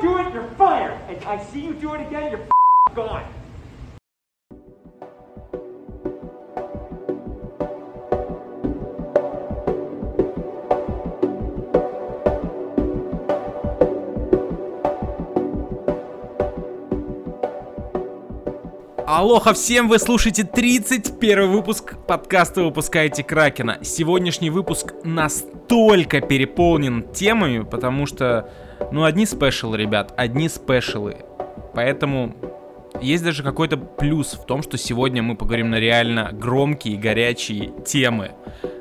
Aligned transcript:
don't 0.00 0.22
do 0.22 0.28
it, 0.28 0.34
you're 0.34 0.50
fired. 0.56 0.98
And 1.08 1.24
I 1.24 1.42
see 1.44 1.60
you 1.60 1.74
do 1.74 1.94
it 1.94 2.00
again, 2.00 2.30
you're 2.30 2.46
gone. 2.94 3.24
Алоха 19.06 19.54
всем, 19.54 19.88
вы 19.88 19.98
слушаете 19.98 20.44
31 20.44 21.50
выпуск 21.50 21.96
подкаста 22.06 22.62
«Выпускаете 22.62 23.24
Кракена». 23.24 23.78
Сегодняшний 23.82 24.50
выпуск 24.50 24.92
настолько 25.02 26.20
переполнен 26.20 27.02
темами, 27.12 27.64
потому 27.64 28.06
что, 28.06 28.50
ну, 28.92 29.04
одни 29.04 29.26
спешалы, 29.26 29.76
ребят, 29.76 30.12
одни 30.16 30.48
спешалы. 30.48 31.16
Поэтому 31.74 32.34
есть 33.00 33.22
даже 33.24 33.42
какой-то 33.42 33.76
плюс 33.76 34.32
в 34.34 34.44
том, 34.44 34.62
что 34.62 34.76
сегодня 34.78 35.22
мы 35.22 35.36
поговорим 35.36 35.70
на 35.70 35.76
реально 35.78 36.30
громкие 36.32 36.94
и 36.94 36.98
горячие 36.98 37.72
темы. 37.86 38.32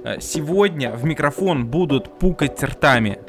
Э, 0.03 0.19
Сегодня 0.19 0.91
в 0.91 1.03
микрофон 1.03 1.67
будут 1.67 2.17
пукать 2.19 2.61
ртами 2.63 3.19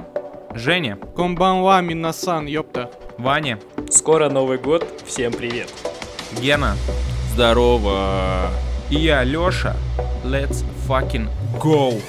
Женя, 0.54 0.96
Комбанва, 1.14 1.80
Минасан, 1.82 2.46
ёпта. 2.46 2.90
Ваня, 3.18 3.58
Скоро 3.90 4.28
Новый 4.30 4.58
год, 4.58 4.86
всем 5.06 5.32
привет. 5.32 5.68
Гена 6.40 6.74
Здорово. 7.34 8.48
и 8.90 8.96
я, 8.96 9.24
Лёша. 9.24 9.76
Let's 10.24 10.64
fucking 10.88 11.28
go! 11.60 12.00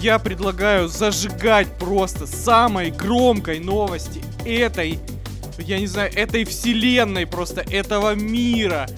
Я 0.00 0.18
предлагаю 0.18 0.88
зажигать 0.88 1.68
просто 1.78 2.26
самой 2.26 2.90
громкой 2.90 3.60
новости 3.60 4.22
этой, 4.46 4.98
я 5.58 5.78
не 5.78 5.86
знаю, 5.86 6.10
этой 6.14 6.44
вселенной, 6.44 7.26
просто 7.26 7.60
этого 7.60 8.14
мира. 8.14 8.88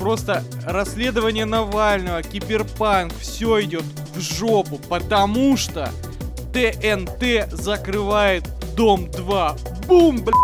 Просто 0.00 0.42
расследование 0.64 1.44
Навального, 1.44 2.24
киберпанк, 2.24 3.12
все 3.20 3.62
идет 3.62 3.84
в 4.16 4.20
жопу, 4.20 4.80
потому 4.88 5.56
что 5.56 5.92
ТНТ 6.52 7.52
закрывает 7.52 8.42
Дом 8.76 9.08
2. 9.12 9.56
Бум, 9.86 10.24
бля. 10.24 10.34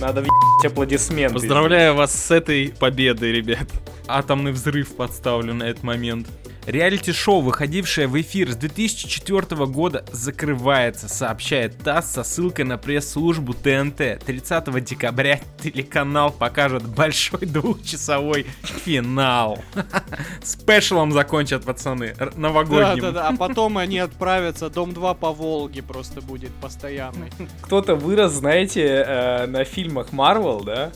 Надо 0.00 0.22
въебать 0.22 0.72
аплодисменты. 0.72 1.34
Поздравляю 1.34 1.94
вас 1.94 2.12
с 2.12 2.32
этой 2.32 2.74
победой, 2.80 3.30
ребят. 3.30 3.68
Атомный 4.08 4.50
взрыв 4.50 4.96
подставлю 4.96 5.54
на 5.54 5.64
этот 5.64 5.84
момент. 5.84 6.26
Реалити-шоу, 6.66 7.40
выходившее 7.40 8.06
в 8.06 8.20
эфир 8.20 8.50
с 8.52 8.56
2004 8.56 9.66
года, 9.66 10.04
закрывается, 10.12 11.08
сообщает 11.08 11.78
ТАСС 11.78 12.12
со 12.12 12.22
ссылкой 12.22 12.64
на 12.66 12.76
пресс-службу 12.78 13.54
ТНТ. 13.54 14.22
30 14.24 14.84
декабря 14.84 15.40
телеканал 15.62 16.30
покажет 16.30 16.86
большой 16.86 17.40
двухчасовой 17.40 18.46
финал. 18.84 19.58
Спешлом 20.44 21.12
закончат, 21.12 21.64
пацаны, 21.64 22.14
р- 22.18 22.32
Да, 22.34 22.38
новогодним. 22.40 23.00
да, 23.00 23.10
да. 23.12 23.28
А 23.28 23.36
потом 23.36 23.78
они 23.78 23.98
отправятся. 23.98 24.68
Дом 24.70 24.92
2 24.92 25.14
по 25.14 25.32
Волге 25.32 25.82
просто 25.82 26.20
будет 26.20 26.50
постоянный. 26.60 27.30
Кто-то 27.62 27.94
вырос, 27.96 28.32
знаете, 28.32 28.82
э, 29.06 29.46
на 29.46 29.64
фильмах 29.64 30.08
Marvel, 30.12 30.64
да? 30.64 30.92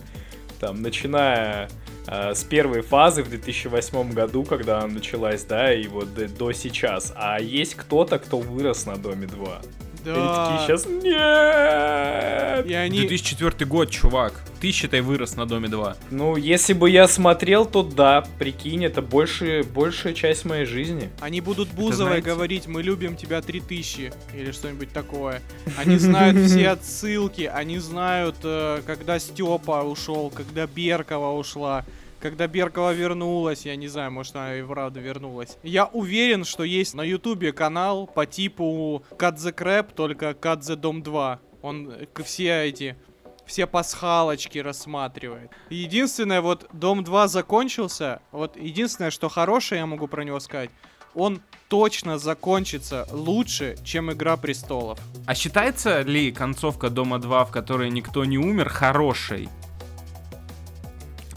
Там, 0.60 0.82
начиная 0.82 1.68
с 2.06 2.44
первой 2.44 2.82
фазы 2.82 3.22
в 3.22 3.28
2008 3.30 4.12
году, 4.12 4.44
когда 4.44 4.78
она 4.78 4.88
началась, 4.94 5.44
да, 5.44 5.72
и 5.74 5.86
вот 5.88 6.12
до, 6.14 6.28
до 6.28 6.52
сейчас. 6.52 7.12
А 7.16 7.40
есть 7.40 7.74
кто-то, 7.74 8.18
кто 8.18 8.38
вырос 8.38 8.86
на 8.86 8.96
Доме 8.96 9.26
2. 9.26 9.60
И 10.04 10.08
они 10.10 10.18
Да. 10.18 10.50
такие 10.50 10.66
сейчас, 10.66 10.86
нет! 10.86 12.66
И 12.66 12.74
они... 12.74 12.98
2004 13.00 13.66
год, 13.66 13.90
чувак. 13.90 14.34
Ты, 14.60 14.70
считай, 14.70 15.00
вырос 15.00 15.36
на 15.36 15.46
Доме 15.46 15.68
2. 15.68 15.96
Ну, 16.10 16.36
если 16.36 16.72
бы 16.74 16.90
я 16.90 17.08
смотрел, 17.08 17.66
то 17.66 17.82
да, 17.82 18.24
прикинь, 18.38 18.84
это 18.84 19.02
больше, 19.02 19.62
большая 19.74 20.12
часть 20.14 20.44
моей 20.44 20.64
жизни. 20.66 21.10
Они 21.20 21.40
будут 21.40 21.68
Бузовой 21.70 21.94
знаете- 22.20 22.26
говорить, 22.30 22.66
мы 22.66 22.82
любим 22.82 23.16
тебя 23.16 23.40
3000 23.40 24.12
или 24.34 24.52
что-нибудь 24.52 24.92
такое. 24.92 25.40
Они 25.78 25.96
знают 25.98 26.38
все 26.46 26.68
отсылки, 26.76 27.50
они 27.52 27.78
знают, 27.78 28.36
э, 28.42 28.82
когда 28.86 29.18
Степа 29.18 29.82
ушел, 29.82 30.30
когда 30.34 30.66
Беркова 30.66 31.32
ушла, 31.38 31.84
когда 32.24 32.46
Беркова 32.46 32.94
вернулась, 32.94 33.66
я 33.66 33.76
не 33.76 33.86
знаю, 33.86 34.10
может 34.10 34.34
она 34.34 34.56
и 34.56 34.62
правда 34.62 34.98
вернулась. 34.98 35.58
Я 35.62 35.84
уверен, 35.84 36.44
что 36.44 36.64
есть 36.64 36.94
на 36.94 37.02
Ютубе 37.02 37.52
канал 37.52 38.06
по 38.06 38.24
типу 38.24 39.04
Cut 39.18 39.34
the 39.34 39.92
только 39.94 40.30
Cut 40.30 40.60
the 40.60 40.74
Dom 40.74 41.02
2. 41.02 41.40
Он 41.60 41.90
э, 41.90 42.06
все 42.24 42.64
эти 42.64 42.96
все 43.44 43.66
пасхалочки 43.66 44.56
рассматривает. 44.56 45.50
Единственное, 45.68 46.40
вот 46.40 46.66
Дом 46.72 47.04
2 47.04 47.28
закончился. 47.28 48.22
Вот 48.32 48.56
единственное, 48.56 49.10
что 49.10 49.28
хорошее 49.28 49.80
я 49.80 49.86
могу 49.86 50.06
про 50.06 50.24
него 50.24 50.40
сказать, 50.40 50.70
он 51.14 51.42
точно 51.68 52.16
закончится 52.16 53.06
лучше, 53.12 53.76
чем 53.84 54.10
Игра 54.10 54.38
престолов. 54.38 54.98
А 55.26 55.34
считается 55.34 56.00
ли 56.00 56.32
концовка 56.32 56.88
Дома 56.88 57.18
2, 57.18 57.44
в 57.44 57.50
которой 57.50 57.90
никто 57.90 58.24
не 58.24 58.38
умер, 58.38 58.70
хорошей? 58.70 59.50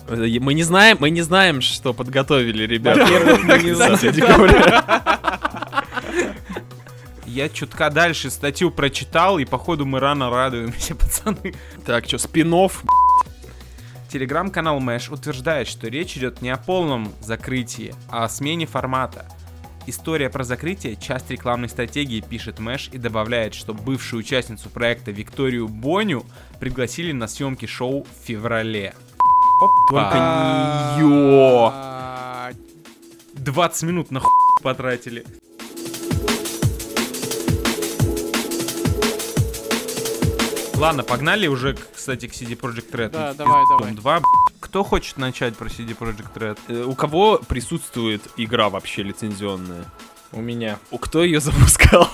Э, 0.08 0.40
Мы 0.40 0.54
не 0.54 0.64
знаем, 0.64 0.98
мы 1.00 1.10
не 1.10 1.22
знаем, 1.22 1.62
что 1.62 1.94
подготовили 1.94 2.64
ребята. 2.64 3.02
Во-первых, 3.02 3.44
мы 3.44 3.58
не 3.64 3.74
знаем. 3.74 3.98
30 3.98 4.16
декабря. 4.16 5.04
Я 7.26 7.50
чутка 7.50 7.90
дальше 7.90 8.32
статью 8.32 8.72
прочитал, 8.72 9.38
и 9.38 9.46
походу 9.46 9.86
мы 9.86 10.00
рано 10.00 10.30
радуемся, 10.30 10.96
пацаны. 11.00 11.54
Так, 11.86 12.06
что, 12.06 12.18
спинов? 12.18 12.84
Телеграм-канал 14.10 14.80
Мэш 14.80 15.10
утверждает, 15.10 15.68
что 15.68 15.88
речь 15.88 16.18
идет 16.18 16.42
не 16.42 16.50
о 16.50 16.58
полном 16.58 17.12
закрытии, 17.22 17.94
а 18.10 18.24
о 18.24 18.30
смене 18.30 18.66
формата. 18.66 19.26
История 19.86 20.30
про 20.30 20.44
закрытие– 20.44 20.96
часть 21.02 21.30
рекламной 21.30 21.70
стратегии, 21.70 22.22
пишет 22.22 22.60
Мэш 22.60 22.90
и 22.92 22.98
добавляет, 22.98 23.54
что 23.54 23.74
бывшую 23.74 24.22
участницу 24.22 24.70
проекта 24.70 25.12
Викторию 25.12 25.68
Боню 25.68 26.26
пригласили 26.60 27.12
на 27.12 27.28
съемки 27.28 27.66
шоу 27.68 28.04
в 28.04 28.28
феврале. 28.28 28.96
Только 29.60 30.16
неё! 30.98 31.72
А, 31.74 32.52
20 33.34 33.84
минут 33.84 34.12
на 34.12 34.20
хуй 34.20 34.30
потратили. 34.64 35.26
Ладно, 40.76 41.04
погнали 41.04 41.48
уже, 41.48 41.76
кстати, 41.96 42.28
к 42.28 42.34
CD 42.34 42.56
Projekt 42.56 42.92
Red. 42.92 43.10
Да, 43.10 43.34
давай, 43.34 43.64
давай. 43.68 43.94
Два. 43.94 44.22
Кто 44.60 44.84
хочет 44.84 45.18
начать 45.18 45.56
про 45.56 45.68
CD 45.70 45.98
Projekt 45.98 46.34
Red? 46.36 46.60
Э, 46.68 46.84
У 46.84 46.94
кого 46.94 47.40
присутствует 47.48 48.22
игра 48.38 48.70
вообще 48.70 49.02
лицензионная? 49.02 49.86
У 50.32 50.40
меня. 50.42 50.78
У 50.92 51.00
кто 51.00 51.24
ее 51.24 51.40
запускал? 51.40 52.08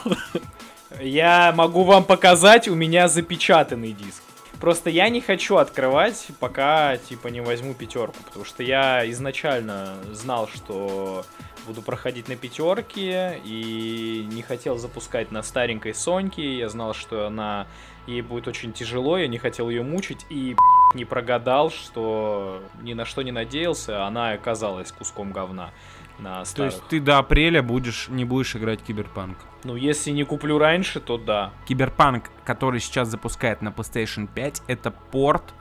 Я 1.02 1.52
могу 1.56 1.84
вам 1.84 2.06
показать, 2.06 2.68
у 2.70 2.76
меня 2.76 3.10
запечатанный 3.10 3.92
диск. 3.92 4.22
Просто 4.64 4.90
я 4.90 5.10
не 5.10 5.20
хочу 5.20 5.58
открывать, 5.58 6.28
пока 6.40 6.96
типа 6.96 7.28
не 7.28 7.42
возьму 7.42 7.74
пятерку, 7.74 8.16
потому 8.24 8.46
что 8.46 8.64
я 8.64 9.04
изначально 9.12 9.96
знал, 10.14 10.48
что 10.48 11.26
буду 11.68 11.82
проходить 11.82 12.30
на 12.30 12.38
пятерке 12.38 13.42
и 13.44 14.26
не 14.32 14.42
хотел 14.42 14.78
запускать 14.78 15.34
на 15.34 15.44
старенькой 15.44 15.94
Соньке. 15.94 16.58
Я 16.58 16.70
знал, 16.70 16.94
что 16.94 17.28
она 17.28 17.68
ей 18.08 18.22
будет 18.22 18.48
очень 18.48 18.74
тяжело, 18.74 19.18
я 19.18 19.28
не 19.28 19.38
хотел 19.38 19.70
ее 19.70 19.84
мучить 19.84 20.26
и 20.30 20.56
не 20.94 21.06
прогадал, 21.06 21.72
что 21.72 22.62
ни 22.82 22.94
на 22.94 23.06
что 23.06 23.22
не 23.22 23.32
надеялся, 23.32 24.06
она 24.06 24.32
оказалась 24.32 24.92
куском 24.92 25.32
говна 25.32 25.72
на 26.20 26.44
То 26.44 26.66
есть 26.66 26.84
ты 26.88 27.00
до 27.00 27.18
апреля 27.18 27.62
будешь, 27.62 28.08
не 28.10 28.26
будешь 28.26 28.56
играть 28.56 28.82
Киберпанк. 28.82 29.38
Ну, 29.64 29.76
если 29.76 30.12
не 30.12 30.24
куплю 30.24 30.58
раньше, 30.58 31.00
то 31.00 31.18
да. 31.18 31.52
Киберпанк, 31.66 32.30
который 32.44 32.80
сейчас 32.80 33.08
запускает 33.08 33.62
на 33.62 33.70
PlayStation 33.70 34.28
5, 34.34 34.64
это 34.68 34.92
порт 34.92 35.54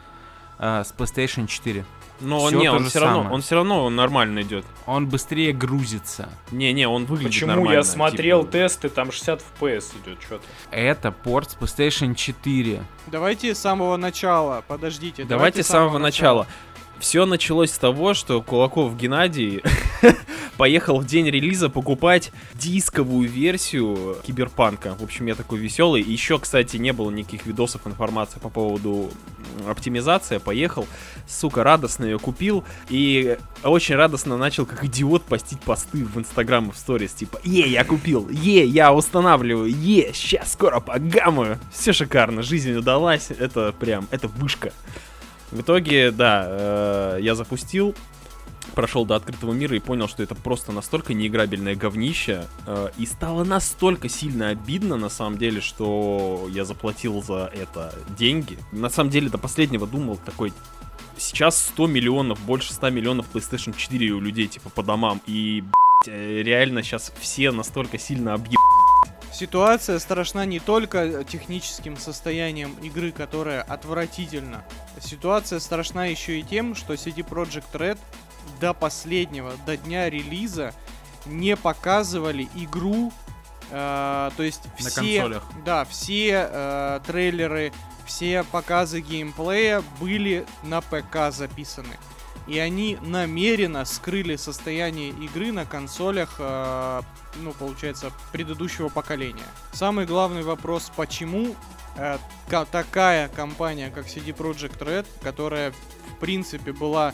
э, 0.63 0.85
с 0.85 0.95
PlayStation 0.97 1.47
4. 1.47 1.85
Но 2.21 2.47
Всё 2.47 2.57
не, 2.59 2.71
он 2.71 2.85
все 2.89 3.01
равно, 3.01 3.29
он 3.33 3.43
все 3.43 3.57
равно 3.57 3.91
нормально 3.91 4.43
идет. 4.43 4.65
Он 4.87 5.09
быстрее 5.09 5.53
грузится. 5.53 6.29
Не, 6.53 6.73
не, 6.73 6.87
он 6.87 7.05
выглядит 7.05 7.33
Почему 7.33 7.51
нормально. 7.51 7.73
я 7.79 7.83
смотрел 7.83 8.43
типа. 8.43 8.53
тесты, 8.53 8.89
там 8.91 9.11
60 9.11 9.45
FPS 9.61 9.85
идет, 10.05 10.23
что-то. 10.23 10.45
Это 10.71 11.11
порт 11.11 11.51
с 11.51 11.57
PlayStation 11.57 12.15
4. 12.15 12.81
Давайте 13.09 13.55
с 13.55 13.59
самого 13.59 13.97
начала, 13.97 14.63
подождите. 14.69 15.25
Давайте 15.25 15.65
с 15.65 15.67
самого 15.67 15.99
начала. 15.99 16.47
Все 17.03 17.27
началось 17.27 17.73
с 17.73 17.79
того, 17.79 18.15
что 18.15 18.41
Кулаков 18.41 18.97
Геннадий 18.97 19.61
поехал 20.57 21.01
в 21.01 21.05
день 21.05 21.29
релиза 21.29 21.69
покупать 21.69 22.31
дисковую 22.55 23.29
версию 23.29 24.17
Киберпанка. 24.25 24.95
В 24.95 25.03
общем, 25.03 25.27
я 25.27 25.35
такой 25.35 25.59
веселый. 25.59 26.01
Еще, 26.01 26.39
кстати, 26.39 26.77
не 26.77 26.93
было 26.93 27.11
никаких 27.11 27.45
видосов, 27.45 27.89
информации 27.89 28.39
по 28.39 28.49
поводу 28.51 29.11
оптимизации. 29.67 30.39
Поехал, 30.39 30.87
сука, 31.27 31.65
радостно 31.65 32.05
ее 32.05 32.21
купил. 32.21 32.63
И 32.89 33.37
очень 33.65 33.97
радостно 33.97 34.37
начал, 34.37 34.65
как 34.65 34.85
идиот, 34.85 35.25
постить 35.25 35.61
посты 35.61 36.05
в 36.05 36.17
Инстаграм 36.21 36.69
и 36.69 36.73
в 36.73 36.79
сторис. 36.79 37.15
Типа, 37.15 37.41
е, 37.43 37.69
я 37.69 37.83
купил, 37.83 38.29
е, 38.31 38.65
я 38.65 38.93
устанавливаю, 38.95 39.69
е, 39.69 40.13
сейчас 40.15 40.53
скоро 40.53 40.79
погамаю. 40.79 41.59
Все 41.73 41.93
шикарно, 41.93 42.43
жизнь 42.43 42.73
удалась. 42.75 43.33
Это 43.37 43.75
прям, 43.77 44.07
это 44.13 44.29
вышка. 44.29 44.73
В 45.53 45.61
итоге, 45.61 46.11
да, 46.11 46.47
э, 46.49 47.19
я 47.21 47.35
запустил, 47.35 47.95
прошел 48.75 49.05
до 49.05 49.17
открытого 49.17 49.53
мира 49.53 49.77
и 49.77 49.81
понял, 49.81 50.09
что 50.09 50.23
это 50.23 50.35
просто 50.35 50.73
настолько 50.73 51.13
неиграбельное 51.13 51.75
говнище. 51.75 52.47
э, 52.67 52.91
и 52.97 53.05
стало 53.05 53.45
настолько 53.45 54.09
сильно 54.09 54.49
обидно, 54.49 54.97
на 54.97 55.11
самом 55.11 55.37
деле, 55.37 55.61
что 55.61 56.49
я 56.51 56.65
заплатил 56.65 57.23
за 57.23 57.51
это 57.55 57.95
деньги. 58.17 58.59
На 58.73 58.89
самом 58.89 59.11
деле, 59.11 59.29
до 59.29 59.39
последнего 59.39 59.87
думал 59.87 60.17
такой... 60.17 60.53
Сейчас 61.19 61.59
100 61.67 61.87
миллионов, 61.87 62.41
больше 62.41 62.73
100 62.73 62.89
миллионов 62.91 63.27
PlayStation 63.33 63.77
4 63.77 64.11
у 64.13 64.21
людей, 64.21 64.49
типа, 64.49 64.71
по 64.71 64.83
домам. 64.83 65.21
И, 65.27 65.61
блядь, 65.61 66.17
э, 66.17 66.43
реально 66.43 66.83
сейчас 66.83 67.13
все 67.21 67.51
настолько 67.51 67.99
сильно 67.99 68.33
объеб... 68.35 68.59
Ситуация 69.33 69.99
страшна 69.99 70.45
не 70.47 70.61
только 70.61 71.25
техническим 71.25 71.97
состоянием 71.97 72.75
игры, 72.83 73.13
которая 73.13 73.63
отвратительна. 73.63 74.65
Ситуация 75.03 75.59
страшна 75.59 76.07
еще 76.07 76.39
и 76.39 76.43
тем, 76.43 76.75
что 76.75 76.95
CD 76.95 77.27
Projekt 77.29 77.73
Red 77.73 77.99
до 78.61 78.73
последнего, 78.73 79.53
до 79.67 79.77
дня 79.77 80.09
релиза 80.09 80.75
не 81.27 81.57
показывали 81.57 82.49
игру, 82.55 83.13
э, 83.71 84.31
то 84.37 84.43
есть 84.43 84.63
На 84.81 84.91
все, 84.91 84.95
консолях. 85.23 85.45
да, 85.65 85.85
все 85.85 86.49
э, 86.51 87.01
трейлеры, 87.07 87.73
все 88.07 88.45
показы 88.45 89.01
геймплея 89.01 89.83
были 90.01 90.47
на 90.63 90.81
ПК 90.81 91.31
записаны. 91.33 91.99
И 92.49 92.59
они 92.59 92.99
намеренно 93.03 93.85
скрыли 93.85 94.35
состояние 94.35 95.11
игры 95.11 95.53
на 95.53 95.65
консолях, 95.65 96.37
э, 96.39 97.03
ну, 97.37 97.53
получается, 97.53 98.11
предыдущего 98.33 98.89
поколения. 98.89 99.47
Самый 99.73 100.07
главный 100.07 100.43
вопрос, 100.43 100.91
почему 100.97 101.55
э, 101.97 102.19
ка- 102.49 102.65
такая 102.65 103.29
компания, 103.29 103.91
как 103.91 104.07
CD 104.07 104.35
Projekt 104.37 104.79
Red, 104.79 105.07
которая, 105.23 105.71
в 105.73 106.21
принципе, 106.21 106.73
была 106.73 107.13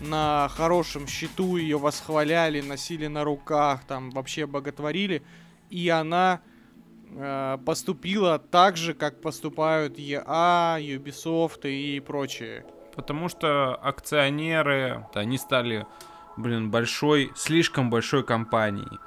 на 0.00 0.48
хорошем 0.48 1.06
счету, 1.06 1.56
ее 1.56 1.78
восхваляли, 1.78 2.60
носили 2.60 3.06
на 3.08 3.24
руках, 3.24 3.84
там 3.84 4.10
вообще 4.10 4.46
боготворили, 4.46 5.22
и 5.70 5.88
она 5.88 6.40
э, 7.10 7.58
поступила 7.66 8.38
так 8.38 8.76
же, 8.76 8.94
как 8.94 9.20
поступают 9.20 9.98
EA, 9.98 10.78
Ubisoft 10.80 11.68
и 11.68 12.00
прочие. 12.00 12.64
Потому 12.94 13.28
что 13.28 13.74
акционеры, 13.76 15.06
они 15.14 15.38
стали, 15.38 15.86
блин, 16.36 16.70
большой, 16.70 17.32
слишком 17.36 17.90
большой 17.90 18.24
компанией. 18.24 18.98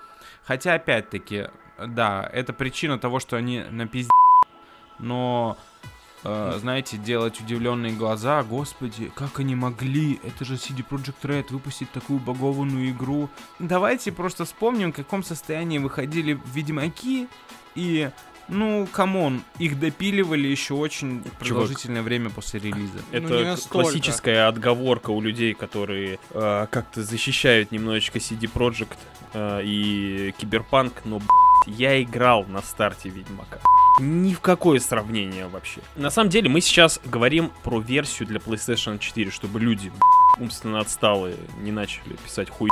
Хотя, 0.43 0.75
опять-таки, 0.75 1.47
да, 1.77 2.29
это 2.33 2.53
причина 2.53 2.99
того, 2.99 3.19
что 3.19 3.35
они 3.37 3.59
на 3.69 3.87
Но, 5.01 5.57
э, 6.24 6.57
знаете, 6.59 6.98
делать 6.98 7.42
удивленные 7.42 7.94
глаза, 7.94 8.44
господи, 8.44 9.12
как 9.15 9.39
они 9.39 9.56
могли, 9.56 10.19
это 10.24 10.45
же 10.45 10.56
CD 10.56 10.86
Projekt 10.88 11.21
Red, 11.24 11.48
выпустить 11.50 11.92
такую 11.92 12.19
багованную 12.19 12.92
игру. 12.92 13.30
Давайте 13.59 14.12
просто 14.12 14.45
вспомним, 14.45 14.94
в 14.94 14.95
каком 14.95 15.24
состоянии 15.24 15.80
выходили 15.80 16.39
Ведьмаки, 16.53 17.27
и, 17.74 18.12
ну, 18.48 18.88
come 18.91 19.20
on, 19.20 19.41
их 19.57 19.80
допиливали 19.80 20.48
еще 20.48 20.75
очень 20.75 21.24
продолжительное 21.39 22.03
время 22.03 22.30
после 22.30 22.59
релиза. 22.59 23.00
Ну, 23.12 23.18
Это 23.18 23.44
настолько. 23.44 23.83
классическая 23.83 24.48
отговорка 24.48 25.09
у 25.09 25.21
людей, 25.21 25.53
которые 25.53 26.19
э, 26.31 26.68
как-то 26.69 27.01
защищают 27.03 27.71
немножечко 27.71 28.19
CD 28.19 28.51
Projekt 28.51 28.98
э, 29.33 29.62
и 29.63 30.33
Киберпанк, 30.38 31.01
но, 31.06 31.19
блядь, 31.19 31.80
я 31.80 32.01
играл 32.03 32.45
на 32.45 32.62
старте 32.62 33.09
Ведьмака. 33.09 33.59
Ни 34.01 34.33
в 34.33 34.39
какое 34.39 34.80
сравнение 34.80 35.48
вообще. 35.48 35.80
На 35.95 36.09
самом 36.09 36.30
деле 36.31 36.50
мы 36.50 36.59
сейчас 36.59 37.00
говорим 37.06 37.51
про 37.63 37.80
версию 37.80 38.27
для 38.27 38.39
PlayStation 38.39 38.98
4, 38.98 39.30
чтобы 39.30 39.59
люди 39.59 39.92
умственно 40.39 40.80
отсталые 40.80 41.36
не 41.59 41.71
начали 41.71 42.15
писать 42.24 42.50
хуй 42.50 42.69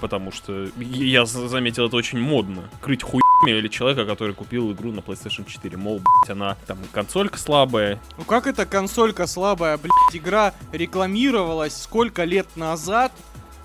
потому 0.00 0.30
что 0.30 0.68
я 0.78 1.26
за- 1.26 1.48
заметил, 1.48 1.86
это 1.86 1.96
очень 1.96 2.20
модно. 2.20 2.62
Крыть 2.80 3.02
хуйми 3.02 3.22
или 3.48 3.66
человека, 3.66 4.06
который 4.06 4.32
купил 4.32 4.70
игру 4.70 4.92
на 4.92 5.00
PlayStation 5.00 5.44
4. 5.44 5.76
Мол, 5.76 5.96
блядь, 5.98 6.30
она 6.36 6.56
там 6.68 6.78
консолька 6.92 7.36
слабая, 7.36 8.00
Ну 8.16 8.22
как 8.22 8.46
эта 8.46 8.64
консолька 8.64 9.26
слабая, 9.26 9.76
блядь, 9.76 9.92
игра 10.12 10.54
рекламировалась 10.70 11.76
сколько 11.76 12.22
лет 12.22 12.46
назад, 12.54 13.10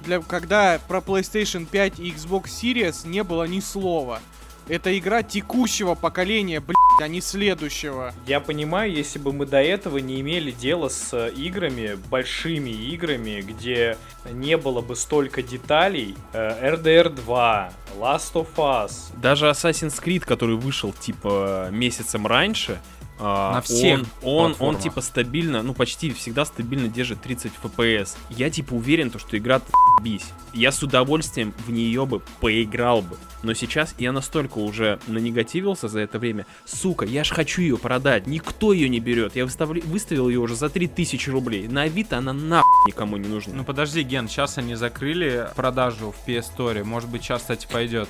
для, 0.01 0.21
когда 0.21 0.79
про 0.87 1.01
PlayStation 1.01 1.67
5 1.67 1.99
и 1.99 2.09
Xbox 2.09 2.45
Series 2.45 3.07
не 3.07 3.23
было 3.23 3.43
ни 3.43 3.59
слова. 3.59 4.19
Это 4.67 4.97
игра 4.97 5.23
текущего 5.23 5.93
поколения, 5.93 6.61
блядь, 6.61 6.77
а 7.01 7.07
не 7.07 7.19
следующего. 7.19 8.13
Я 8.25 8.39
понимаю, 8.39 8.91
если 8.91 9.19
бы 9.19 9.33
мы 9.33 9.45
до 9.45 9.61
этого 9.61 9.97
не 9.97 10.21
имели 10.21 10.51
дела 10.51 10.87
с 10.87 11.13
э, 11.13 11.31
играми, 11.33 11.97
большими 12.09 12.69
играми, 12.69 13.41
где 13.41 13.97
не 14.31 14.55
было 14.55 14.81
бы 14.81 14.95
столько 14.95 15.41
деталей, 15.41 16.15
э, 16.31 16.75
RDR 16.75 17.09
2, 17.09 17.73
Last 17.97 18.33
of 18.33 18.47
Us, 18.55 19.11
Даже 19.21 19.47
Assassin's 19.47 20.01
Creed, 20.01 20.21
который 20.21 20.55
вышел 20.55 20.93
типа 20.93 21.67
месяцем 21.71 22.25
раньше, 22.25 22.79
На 23.19 23.61
всех 23.61 23.99
он, 24.21 24.51
он, 24.51 24.55
он 24.59 24.77
типа 24.79 25.01
стабильно, 25.01 25.61
ну 25.61 25.73
почти 25.73 26.11
всегда 26.11 26.45
стабильно 26.45 26.87
держит 26.87 27.21
30 27.21 27.51
FPS. 27.63 28.15
Я 28.29 28.49
типа 28.49 28.73
уверен, 28.73 29.09
то, 29.11 29.19
что 29.19 29.37
игра 29.37 29.61
бись. 30.01 30.25
Я 30.53 30.71
с 30.71 30.81
удовольствием 30.83 31.53
в 31.65 31.71
нее 31.71 32.05
бы 32.05 32.21
поиграл 32.41 33.01
бы. 33.01 33.17
Но 33.43 33.53
сейчас 33.53 33.93
я 33.97 34.11
настолько 34.11 34.59
уже 34.59 34.99
нанегативился 35.07 35.87
за 35.87 35.99
это 35.99 36.17
время. 36.17 36.45
Сука, 36.65 37.05
я 37.05 37.23
ж 37.23 37.31
хочу 37.31 37.61
ее 37.61 37.77
продать. 37.77 38.25
Никто 38.25 38.71
ее 38.71 38.87
не 38.89 38.99
берет. 38.99 39.35
Я 39.35 39.43
выставля- 39.45 39.83
выставил 39.85 40.29
ее 40.29 40.39
уже 40.39 40.55
за 40.55 40.69
3000 40.69 41.29
рублей. 41.29 41.67
На 41.67 41.83
Авито 41.83 42.17
она 42.19 42.33
нахуй 42.33 42.87
никому 42.87 43.17
не 43.17 43.27
нужна. 43.27 43.53
Ну 43.53 43.63
подожди, 43.65 44.01
Ген, 44.03 44.29
сейчас 44.29 44.57
они 44.57 44.75
закрыли 44.75 45.49
продажу 45.55 46.11
в 46.13 46.27
PS 46.27 46.45
Store. 46.55 46.83
Может 46.83 47.09
быть, 47.09 47.23
сейчас, 47.23 47.41
кстати, 47.41 47.67
пойдет. 47.69 48.07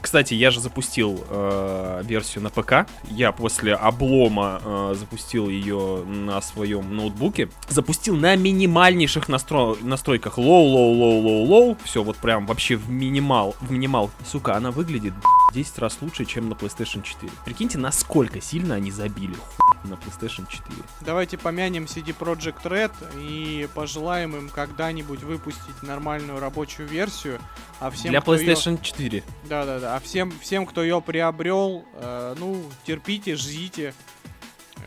Кстати, 0.00 0.34
я 0.34 0.50
же 0.50 0.60
запустил 0.60 1.24
э, 1.28 2.02
версию 2.04 2.44
на 2.44 2.50
ПК. 2.50 2.88
Я 3.10 3.32
после 3.32 3.74
облома 3.74 4.60
э, 4.64 4.94
запустил 4.98 5.48
ее 5.48 6.04
на 6.04 6.40
своем 6.40 6.94
ноутбуке. 6.96 7.48
Запустил 7.68 8.16
на 8.16 8.36
минимальнейших 8.36 9.28
настро- 9.28 9.76
настройках. 9.84 10.38
Low, 10.38 10.64
low, 10.64 10.92
low, 10.92 11.20
low, 11.20 11.44
low. 11.44 11.78
Все 11.84 12.02
вот 12.02 12.16
прям 12.16 12.46
вообще 12.46 12.76
в 12.76 12.88
минимал. 12.90 13.56
В 13.60 13.70
минимал. 13.70 14.10
Сука, 14.26 14.56
она 14.56 14.70
выглядит 14.70 15.14
б***ь, 15.14 15.54
10 15.54 15.78
раз 15.78 15.98
лучше, 16.00 16.24
чем 16.24 16.48
на 16.48 16.54
PlayStation 16.54 17.02
4. 17.02 17.30
Прикиньте, 17.44 17.78
насколько 17.78 18.40
сильно 18.40 18.74
они 18.74 18.90
забили 18.90 19.34
хуй 19.34 19.73
на 19.84 19.94
PlayStation 19.94 20.46
4. 20.48 20.62
Давайте 21.00 21.38
помянем 21.38 21.84
CD 21.84 22.16
Projekt 22.16 22.62
Red 22.64 22.92
и 23.20 23.68
пожелаем 23.74 24.36
им 24.36 24.48
когда-нибудь 24.48 25.22
выпустить 25.22 25.82
нормальную 25.82 26.40
рабочую 26.40 26.88
версию. 26.88 27.40
А 27.80 27.90
всем, 27.90 28.10
Для 28.10 28.20
PlayStation 28.20 28.80
4. 28.80 29.22
Да-да-да. 29.48 29.96
А 29.96 30.00
всем, 30.00 30.32
всем, 30.40 30.66
кто 30.66 30.82
ее 30.82 31.00
приобрел, 31.00 31.84
э, 31.94 32.34
ну, 32.38 32.62
терпите, 32.86 33.36
ждите. 33.36 33.94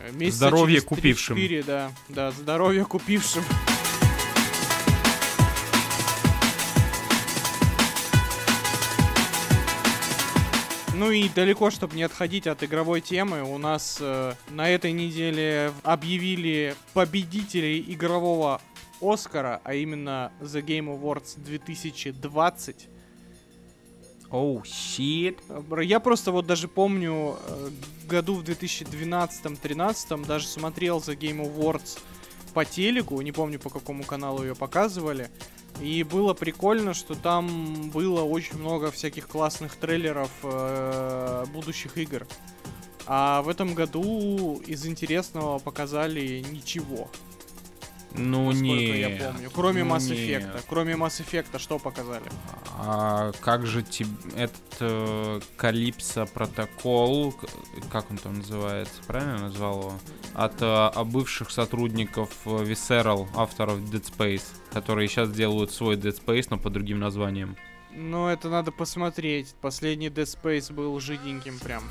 Э, 0.02 0.12
месяца 0.12 0.38
Здоровья 0.38 0.76
через 0.76 0.88
купившим. 0.88 1.36
3-4, 1.36 1.64
да. 1.64 1.92
Да, 2.08 2.30
здоровья 2.32 2.84
купившим. 2.84 3.44
Ну 10.98 11.12
и 11.12 11.28
далеко, 11.28 11.70
чтобы 11.70 11.94
не 11.94 12.02
отходить 12.02 12.48
от 12.48 12.64
игровой 12.64 13.00
темы, 13.00 13.42
у 13.44 13.56
нас 13.56 13.98
э, 14.00 14.34
на 14.50 14.68
этой 14.68 14.90
неделе 14.90 15.72
объявили 15.84 16.74
победителей 16.92 17.84
игрового 17.86 18.60
Оскара, 19.00 19.60
а 19.62 19.74
именно 19.74 20.32
The 20.40 20.60
Game 20.60 20.86
Awards 21.00 21.38
2020. 21.38 22.88
Оу, 24.30 24.64
щит. 24.64 25.38
Бр- 25.48 25.82
Я 25.82 26.00
просто 26.00 26.32
вот 26.32 26.46
даже 26.46 26.66
помню, 26.66 27.36
э, 27.46 27.70
году 28.08 28.34
в 28.34 28.42
2012-13 28.42 30.26
даже 30.26 30.48
смотрел 30.48 31.00
за 31.00 31.12
Game 31.12 31.46
Awards 31.46 32.00
по 32.54 32.64
телеку, 32.64 33.20
не 33.20 33.30
помню 33.30 33.60
по 33.60 33.70
какому 33.70 34.02
каналу 34.02 34.42
ее 34.42 34.56
показывали. 34.56 35.30
И 35.80 36.02
было 36.02 36.34
прикольно, 36.34 36.92
что 36.92 37.14
там 37.14 37.90
было 37.90 38.22
очень 38.22 38.58
много 38.58 38.90
всяких 38.90 39.28
классных 39.28 39.76
трейлеров 39.76 40.30
э, 40.42 41.44
будущих 41.52 41.96
игр. 41.98 42.26
А 43.06 43.42
в 43.42 43.48
этом 43.48 43.74
году 43.74 44.60
из 44.66 44.84
интересного 44.86 45.58
показали 45.58 46.44
ничего. 46.50 47.08
Ну 48.14 48.52
не. 48.52 49.00
я 49.00 49.30
помню. 49.30 49.50
Кроме 49.54 49.84
ну 49.84 49.94
Mass 49.94 50.10
нет. 50.10 50.42
Effect. 50.42 50.64
Кроме 50.68 50.94
Mass 50.94 51.22
Effect, 51.24 51.58
что 51.58 51.78
показали? 51.78 52.24
А 52.78 53.32
как 53.40 53.66
же 53.66 53.82
тебе 53.82 54.10
этот 54.36 54.76
э, 54.80 55.40
Калипсо 55.56 56.26
протокол, 56.26 57.34
как 57.90 58.10
он 58.10 58.18
там 58.18 58.38
называется, 58.38 59.02
правильно 59.06 59.34
я 59.34 59.42
назвал 59.42 59.80
его? 59.80 59.92
От 60.34 60.62
э, 60.62 60.66
а 60.66 61.04
бывших 61.04 61.50
сотрудников 61.50 62.30
э, 62.44 62.50
Visceral, 62.50 63.28
авторов 63.34 63.78
Dead 63.80 64.02
Space, 64.02 64.44
которые 64.72 65.08
сейчас 65.08 65.30
делают 65.30 65.72
свой 65.72 65.96
Dead 65.96 66.16
Space, 66.18 66.46
но 66.50 66.58
под 66.58 66.72
другим 66.72 66.98
названием. 67.00 67.56
Ну, 67.90 68.28
это 68.28 68.48
надо 68.48 68.70
посмотреть. 68.70 69.54
Последний 69.60 70.08
Dead 70.08 70.24
Space 70.24 70.72
был 70.72 70.98
жиденьким 71.00 71.58
прям. 71.58 71.82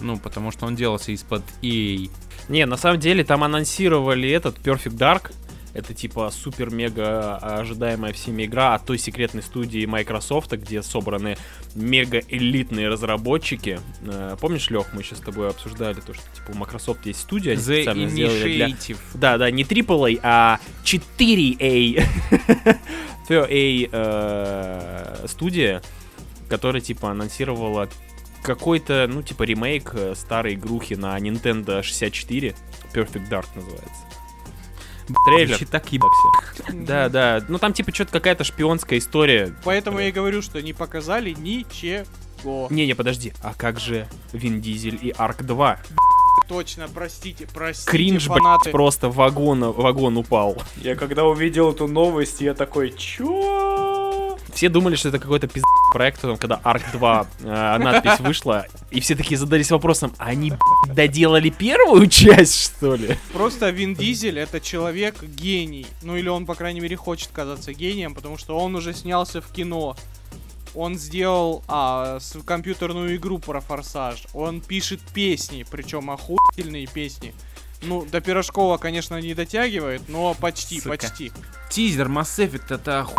Ну, 0.00 0.18
потому 0.18 0.50
что 0.50 0.66
он 0.66 0.76
делался 0.76 1.12
из-под 1.12 1.42
EA. 1.62 2.10
Не, 2.48 2.66
на 2.66 2.76
самом 2.76 3.00
деле 3.00 3.24
там 3.24 3.44
анонсировали 3.44 4.28
этот 4.30 4.58
Perfect 4.58 4.96
Dark. 4.96 5.32
Это 5.74 5.92
типа 5.92 6.30
супер-мега 6.30 7.36
ожидаемая 7.36 8.14
всеми 8.14 8.46
игра 8.46 8.74
от 8.74 8.86
той 8.86 8.96
секретной 8.96 9.42
студии 9.42 9.84
Microsoft, 9.84 10.52
где 10.52 10.82
собраны 10.82 11.36
мега-элитные 11.74 12.88
разработчики. 12.88 13.78
Э, 14.06 14.36
Помнишь, 14.40 14.70
Лех, 14.70 14.94
мы 14.94 15.02
сейчас 15.02 15.18
с 15.18 15.20
тобой 15.22 15.50
обсуждали 15.50 16.00
то, 16.00 16.14
что 16.14 16.22
типа 16.34 16.52
у 16.52 16.54
Microsoft 16.54 17.04
есть 17.04 17.20
студия, 17.20 17.52
они 17.52 17.60
The 17.60 17.82
специально 17.82 18.08
сделали 18.08 18.54
для... 18.54 18.96
Да, 19.12 19.36
да, 19.36 19.50
не 19.50 19.64
AAA, 19.64 20.20
а 20.22 20.60
4A. 20.82 22.02
4A 23.28 23.88
э, 23.92 25.26
студия, 25.28 25.82
которая 26.48 26.80
типа 26.80 27.10
анонсировала 27.10 27.88
какой-то, 28.46 29.06
ну, 29.10 29.22
типа 29.22 29.42
ремейк 29.42 29.90
э, 29.94 30.14
старой 30.14 30.54
игрухи 30.54 30.94
на 30.94 31.18
Nintendo 31.18 31.82
64. 31.82 32.54
Perfect 32.94 33.28
Dark 33.28 33.46
называется. 33.54 34.06
Трейлер. 35.26 35.66
Так 35.66 35.92
еб... 35.92 36.02
Да, 36.72 37.08
да. 37.08 37.44
Ну 37.48 37.58
там 37.58 37.72
типа 37.72 37.92
что-то 37.94 38.12
какая-то 38.12 38.44
шпионская 38.44 38.98
история. 38.98 39.54
Поэтому 39.64 39.98
я 40.00 40.08
и 40.08 40.12
говорю, 40.12 40.42
что 40.42 40.62
не 40.62 40.72
показали 40.72 41.30
ничего. 41.30 42.68
Не-не, 42.70 42.94
подожди. 42.94 43.32
А 43.42 43.54
как 43.54 43.80
же 43.80 44.08
Вин 44.32 44.60
Дизель 44.60 44.98
и 45.00 45.10
Арк 45.16 45.42
2? 45.42 45.78
Точно, 46.48 46.86
простите, 46.92 47.48
простите, 47.52 47.90
Кринж, 47.90 48.26
фанаты. 48.26 48.64
блядь, 48.64 48.72
просто 48.72 49.08
вагон, 49.10 49.72
вагон 49.72 50.16
упал. 50.16 50.56
Я 50.76 50.94
когда 50.94 51.24
увидел 51.24 51.72
эту 51.72 51.88
новость, 51.88 52.40
я 52.40 52.54
такой, 52.54 52.92
чё? 52.92 53.95
Все 54.54 54.68
думали, 54.68 54.94
что 54.96 55.08
это 55.08 55.18
какой-то 55.18 55.46
пиздец 55.48 55.64
проект, 55.92 56.20
когда 56.20 56.60
Арк 56.62 56.82
2 56.92 57.26
э, 57.40 57.78
надпись 57.78 58.20
вышла, 58.20 58.66
и 58.90 59.00
все 59.00 59.14
такие 59.14 59.36
задались 59.36 59.70
вопросом, 59.70 60.12
они 60.18 60.50
б***ь, 60.50 60.94
доделали 60.94 61.50
первую 61.50 62.06
часть, 62.06 62.60
что 62.76 62.94
ли? 62.94 63.16
Просто 63.32 63.70
Вин 63.70 63.94
Дизель 63.94 64.38
это 64.38 64.60
человек 64.60 65.22
гений. 65.22 65.86
Ну 66.02 66.16
или 66.16 66.28
он, 66.28 66.46
по 66.46 66.54
крайней 66.54 66.80
мере, 66.80 66.96
хочет 66.96 67.30
казаться 67.32 67.72
гением, 67.72 68.14
потому 68.14 68.38
что 68.38 68.58
он 68.58 68.74
уже 68.76 68.94
снялся 68.94 69.40
в 69.40 69.48
кино. 69.52 69.96
Он 70.74 70.98
сделал 70.98 71.62
а, 71.68 72.18
с- 72.20 72.36
компьютерную 72.44 73.16
игру 73.16 73.38
про 73.38 73.60
форсаж. 73.60 74.24
Он 74.34 74.60
пишет 74.60 75.00
песни, 75.14 75.64
причем 75.70 76.10
охуительные 76.10 76.86
песни. 76.86 77.34
Ну, 77.82 78.04
до 78.10 78.20
Пирожкова, 78.20 78.76
конечно, 78.78 79.20
не 79.20 79.34
дотягивает, 79.34 80.02
но 80.08 80.34
почти, 80.34 80.80
Сука. 80.80 80.90
почти. 80.90 81.32
Тизер 81.70 82.08
Mass 82.08 82.38
Effect 82.38 82.74
это 82.74 83.00
оху... 83.00 83.14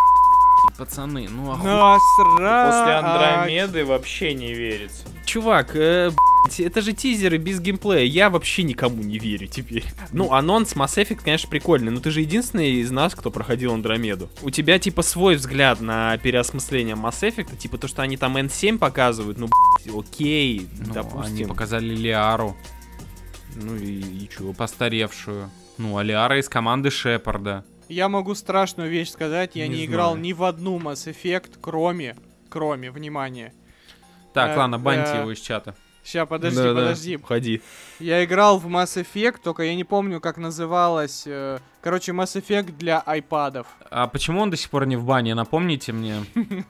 пацаны, 0.78 1.28
ну 1.30 1.52
оху... 1.52 1.66
Насрать. 1.66 2.72
После 2.72 2.94
Андромеды 2.94 3.86
вообще 3.86 4.34
не 4.34 4.54
верится. 4.54 5.04
Чувак, 5.26 5.76
э, 5.76 6.10
б***ь, 6.12 6.60
это 6.62 6.82
же 6.82 6.94
тизеры 6.94 7.38
без 7.38 7.60
геймплея, 7.60 8.06
я 8.06 8.30
вообще 8.30 8.64
никому 8.64 9.04
не 9.04 9.18
верю 9.20 9.48
теперь. 9.48 9.84
Ну, 10.14 10.32
анонс 10.32 10.74
Mass 10.74 10.96
Effect, 10.98 11.20
конечно, 11.24 11.50
прикольный, 11.50 11.92
но 11.92 12.00
ты 12.00 12.12
же 12.12 12.22
единственный 12.22 12.76
из 12.76 12.92
нас, 12.92 13.14
кто 13.14 13.30
проходил 13.30 13.74
Андромеду. 13.74 14.30
У 14.42 14.50
тебя, 14.50 14.80
типа, 14.80 15.02
свой 15.02 15.36
взгляд 15.36 15.82
на 15.82 16.18
переосмысление 16.18 16.96
Mass 16.96 17.22
Effect, 17.22 17.58
типа 17.58 17.78
то, 17.78 17.88
что 17.90 18.02
они 18.04 18.16
там 18.16 18.38
N7 18.38 18.78
показывают, 18.78 19.38
ну, 19.38 19.48
б***ь, 19.48 19.90
окей, 20.00 20.68
Ну, 20.78 20.84
они 20.86 20.94
допустим. 20.94 21.48
показали 21.50 21.94
Лиару, 21.94 22.56
Ну 23.56 23.76
и, 23.76 24.00
и 24.00 24.30
чё? 24.30 24.54
постаревшую. 24.54 25.50
Ну, 25.78 25.98
а 25.98 26.04
Лиара 26.04 26.40
из 26.40 26.48
команды 26.48 26.90
Шепарда. 26.90 27.66
Я 27.90 28.10
могу 28.10 28.36
страшную 28.36 28.90
вещь 28.90 29.10
сказать, 29.12 29.52
я 29.56 29.68
Не 29.68 29.78
не, 29.78 29.86
играл 29.86 30.12
знаю. 30.12 30.24
ни 30.24 30.34
в 30.34 30.44
одну 30.44 30.78
Mass 30.80 31.12
Effect, 31.14 31.58
кроме, 31.62 32.16
кроме, 32.50 32.92
внимание. 32.92 33.54
Так, 34.34 34.52
Э, 34.56 34.58
ладно, 34.58 34.78
баньте 34.80 35.12
э, 35.14 35.20
его 35.22 35.32
из 35.32 35.40
чата. 35.40 35.74
Ща, 36.06 36.26
подожди, 36.26 36.58
Да-да, 36.58 36.74
подожди. 36.82 37.20
Ходи. 37.22 37.62
Я 38.00 38.24
играл 38.24 38.60
в 38.60 38.68
Mass 38.68 39.02
Effect, 39.04 39.38
только 39.44 39.64
я 39.64 39.76
не 39.76 39.84
помню, 39.84 40.20
как 40.22 40.38
называлась. 40.38 41.24
э, 41.26 41.60
Короче, 41.82 42.12
Mass 42.12 42.42
Effect 42.42 42.78
для 42.78 43.00
айпадов. 43.00 43.68
А 43.90 44.08
почему 44.08 44.42
он 44.42 44.50
до 44.50 44.58
сих 44.58 44.70
пор 44.70 44.86
не 44.86 44.96
в 44.96 45.04
бане? 45.06 45.36
Напомните 45.36 45.92
мне. 45.94 46.24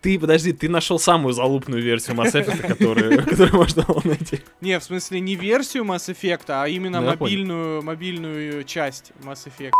Ты, 0.00 0.18
подожди, 0.18 0.52
ты 0.54 0.70
нашел 0.70 0.98
самую 0.98 1.34
залупную 1.34 1.82
версию 1.82 2.16
Mass 2.16 2.32
Effect, 2.32 2.66
которую, 2.68 3.22
можно 3.52 3.82
было 3.82 4.00
найти. 4.04 4.40
Не, 4.62 4.78
в 4.78 4.82
смысле 4.84 5.20
не 5.20 5.34
версию 5.36 5.84
Mass 5.84 6.08
Effect, 6.14 6.44
а 6.48 6.66
именно 6.66 7.02
Ну, 7.02 7.82
мобильную 7.82 8.64
часть 8.64 9.12
Mass 9.22 9.46
Effect. 9.46 9.72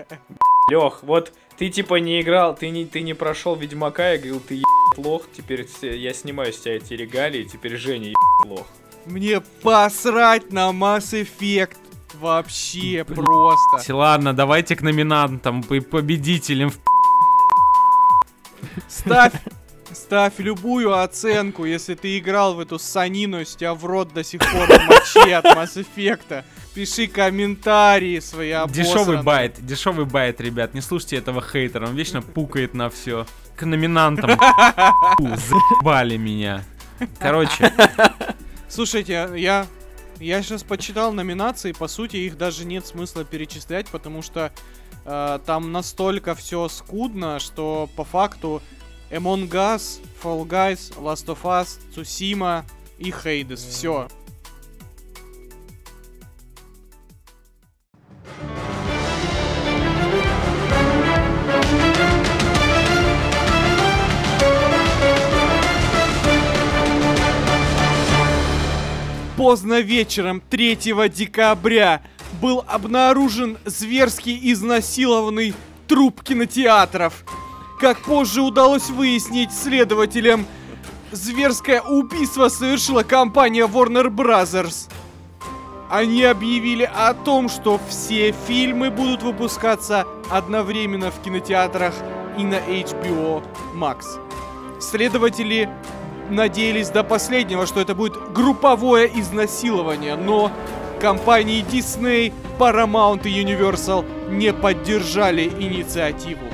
Лех, 0.70 1.04
вот 1.04 1.34
ты 1.58 1.70
типа 1.70 1.96
не 1.96 2.22
играл, 2.22 2.56
ты 2.56 2.70
не, 2.70 2.86
ты 2.86 3.02
не 3.02 3.14
прошел 3.14 3.56
Ведьмака, 3.56 4.12
я 4.12 4.18
говорил, 4.18 4.40
ты 4.40 4.56
еб 4.56 4.66
лох, 4.98 5.24
теперь 5.36 5.68
я 5.82 6.14
снимаю 6.14 6.52
с 6.52 6.60
тебя 6.60 6.76
эти 6.76 6.94
регалии, 6.94 7.44
теперь 7.44 7.78
Женя 7.78 8.10
еб 8.10 8.18
лох. 8.46 8.68
Мне 9.06 9.42
посрать 9.62 10.52
на 10.52 10.72
Mass 10.72 11.14
Effect. 11.14 11.78
Вообще 12.16 13.04
просто. 13.04 13.96
Ладно, 13.96 14.34
давайте 14.34 14.76
к 14.76 14.82
номинантам, 14.82 15.62
по- 15.64 15.82
победителям. 15.82 16.72
в 16.72 16.80
Ставь, 18.88 19.34
ставь 19.92 20.34
любую 20.40 20.98
оценку, 20.98 21.66
если 21.66 21.96
ты 21.96 22.18
играл 22.18 22.56
в 22.56 22.60
эту 22.60 22.80
санину, 22.80 23.44
с 23.44 23.56
тебя 23.56 23.74
в 23.74 23.86
рот 23.86 24.14
до 24.14 24.24
сих 24.24 24.40
пор 24.40 24.68
в 24.68 24.88
моче 24.88 25.36
от 25.36 25.46
Mass 25.46 25.76
Effect. 25.76 26.44
Пиши 26.76 27.08
комментарии 27.08 28.20
свои 28.20 28.50
Дешевый 28.68 28.92
обосранные. 29.18 29.24
байт, 29.24 29.66
дешевый 29.66 30.06
байт, 30.06 30.42
ребят. 30.42 30.74
Не 30.74 30.82
слушайте 30.82 31.16
этого 31.16 31.42
хейтера, 31.42 31.88
он 31.88 31.96
вечно 31.96 32.22
пукает 32.22 32.74
на 32.74 32.90
все. 32.90 33.26
К 33.56 33.66
номинантам. 33.66 34.32
Заебали 35.18 36.18
меня. 36.18 36.64
Короче, 37.20 37.74
Слушайте, 38.68 39.30
я 39.36 39.66
я 40.20 40.42
сейчас 40.42 40.64
почитал 40.64 41.14
номинации, 41.14 41.72
по 41.72 41.88
сути 41.88 42.18
их 42.18 42.38
даже 42.38 42.66
нет 42.66 42.86
смысла 42.86 43.24
перечислять, 43.26 43.88
потому 43.88 44.22
что 44.22 44.52
э, 45.06 45.40
там 45.46 45.72
настолько 45.72 46.36
все 46.36 46.68
скудно, 46.70 47.40
что 47.40 47.90
по 47.96 48.04
факту 48.04 48.62
Among 49.12 49.50
Us, 49.50 50.00
Fall 50.22 50.46
Guys, 50.48 50.94
Last 50.98 51.28
of 51.28 51.44
Us, 51.44 51.80
Tsushima 51.96 52.64
и 52.98 53.12
Hades, 53.12 53.58
все. 53.58 54.08
Поздно 69.38 69.82
вечером 69.82 70.42
3 70.50 70.78
декабря 71.10 72.02
был 72.42 72.64
обнаружен 72.68 73.58
зверски 73.66 74.38
изнасилованный 74.52 75.54
труп 75.88 76.24
кинотеатров. 76.24 77.26
Как 77.80 78.00
позже 78.00 78.42
удалось 78.42 78.90
выяснить 78.90 79.52
следователям, 79.52 80.46
зверское 81.12 81.82
убийство 81.82 82.48
совершила 82.48 83.04
компания 83.04 83.68
Warner 83.68 84.08
Brothers. 84.08 84.90
Они 85.90 86.24
объявили 86.24 86.90
о 86.96 87.14
том, 87.14 87.50
что 87.50 87.80
все 87.90 88.34
фильмы 88.48 88.90
будут 88.90 89.22
выпускаться 89.22 90.08
одновременно 90.32 91.12
в 91.12 91.22
кинотеатрах 91.22 91.94
и 92.38 92.44
на 92.44 92.56
HBO 92.56 93.44
Max. 93.76 94.18
Следователи 94.80 95.70
надеялись 96.30 96.90
до 96.90 97.04
последнего, 97.04 97.66
что 97.66 97.82
это 97.82 97.96
будет 97.96 98.14
групповое 98.34 99.08
изнасилование, 99.20 100.16
но 100.16 100.52
компании 101.02 101.64
Disney, 101.64 102.34
Paramount 102.60 103.28
и 103.28 103.44
Universal 103.44 104.30
не 104.32 104.54
поддержали 104.54 105.44
инициативу. 105.48 106.46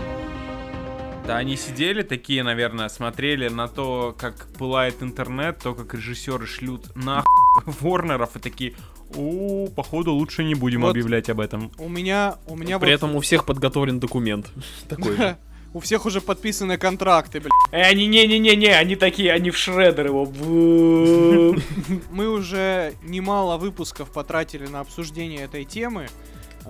да, 1.27 1.37
они 1.37 1.55
сидели 1.55 2.01
такие, 2.01 2.43
наверное, 2.43 2.89
смотрели 2.89 3.47
на 3.47 3.67
то, 3.67 4.15
как 4.17 4.47
пылает 4.57 5.01
интернет, 5.03 5.59
то, 5.59 5.73
как 5.73 5.93
режиссеры 5.93 6.45
шлют 6.47 6.93
на 6.95 7.23
Ворнеров 7.65 8.35
и 8.35 8.39
такие, 8.39 8.73
о, 9.15 9.67
походу 9.67 10.13
лучше 10.13 10.43
не 10.43 10.55
будем 10.55 10.81
Вот. 10.81 10.89
объявлять 10.91 11.29
об 11.29 11.39
этом. 11.39 11.71
У 11.77 11.87
меня, 11.89 12.35
у 12.47 12.55
меня 12.55 12.79
При 12.79 12.87
вот- 12.89 12.95
этом 12.95 13.15
у 13.15 13.19
всех 13.21 13.45
подготовлен 13.45 13.99
документ. 13.99 14.49
Такой 14.89 15.15
же. 15.15 15.37
У 15.73 15.79
всех 15.79 16.05
уже 16.05 16.19
подписаны 16.19 16.77
контракты, 16.77 17.39
блядь. 17.39 17.51
Э, 17.71 17.83
они 17.83 18.07
не-не-не-не, 18.07 18.77
они 18.77 18.97
такие, 18.97 19.31
они 19.31 19.51
в 19.51 19.57
шредер 19.57 20.07
его. 20.07 20.25
Мы 22.11 22.27
уже 22.27 22.93
немало 23.03 23.57
выпусков 23.57 24.11
потратили 24.11 24.67
на 24.67 24.81
обсуждение 24.81 25.43
этой 25.43 25.63
темы. 25.63 26.07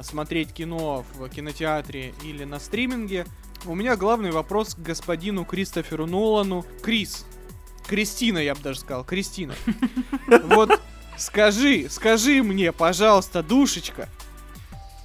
Смотреть 0.03 0.53
кино 0.53 1.03
в 1.15 1.29
кинотеатре 1.29 2.13
или 2.23 2.43
на 2.43 2.59
стриминге. 2.59 3.25
У 3.65 3.75
меня 3.75 3.95
главный 3.95 4.31
вопрос 4.31 4.75
к 4.75 4.79
господину 4.79 5.45
Кристоферу 5.45 6.05
Нолану. 6.05 6.63
Крис. 6.83 7.25
Кристина, 7.87 8.37
я 8.37 8.53
бы 8.53 8.61
даже 8.61 8.79
сказал. 8.79 9.03
Кристина. 9.03 9.55
Вот 10.45 10.79
скажи, 11.17 11.87
скажи 11.89 12.41
мне, 12.43 12.71
пожалуйста, 12.71 13.43
душечка, 13.43 14.07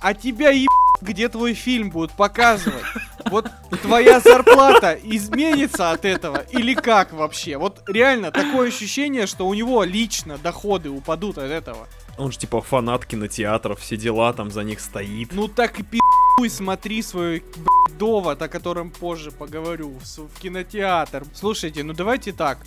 а 0.01 0.15
тебя 0.15 0.51
еб... 0.51 0.69
где 1.01 1.29
твой 1.29 1.55
фильм 1.55 1.91
будут 1.91 2.13
показывать? 2.13 2.85
Вот 3.31 3.51
твоя 3.83 4.21
зарплата 4.21 4.99
изменится 5.03 5.91
от 5.91 6.05
этого 6.05 6.45
или 6.53 6.75
как 6.75 7.13
вообще? 7.13 7.57
Вот 7.57 7.83
реально 7.89 8.31
такое 8.31 8.69
ощущение, 8.69 9.27
что 9.27 9.49
у 9.49 9.55
него 9.55 9.83
лично 9.83 10.39
доходы 10.39 10.91
упадут 10.91 11.39
от 11.39 11.51
этого. 11.51 11.89
Он 12.19 12.33
же 12.33 12.39
типа 12.39 12.63
фанат 12.63 13.05
кинотеатров, 13.05 13.81
все 13.81 13.97
дела 13.97 14.33
там 14.33 14.51
за 14.51 14.63
них 14.63 14.81
стоит. 14.81 15.33
Ну 15.33 15.49
так 15.49 15.79
и 15.81 15.83
пи***уй, 15.83 16.49
смотри 16.49 17.03
свой 17.03 17.41
б***ь, 17.41 17.93
довод, 17.99 18.41
о 18.41 18.49
котором 18.49 18.91
позже 18.91 19.31
поговорю, 19.31 19.99
в, 19.99 20.19
в 20.19 20.41
кинотеатр. 20.41 21.25
Слушайте, 21.35 21.83
ну 21.83 21.93
давайте 21.93 22.33
так. 22.33 22.59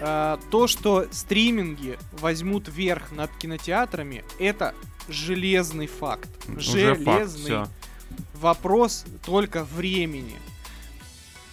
А, 0.00 0.38
то, 0.50 0.66
что 0.66 1.06
стриминги 1.10 1.98
возьмут 2.12 2.68
верх 2.68 3.12
над 3.12 3.30
кинотеатрами, 3.36 4.24
это 4.38 4.74
железный 5.08 5.86
факт. 5.86 6.28
Уже 6.48 6.94
факт, 6.94 7.04
Железный 7.04 7.44
всё. 7.44 7.66
вопрос 8.34 9.04
только 9.24 9.64
времени. 9.64 10.36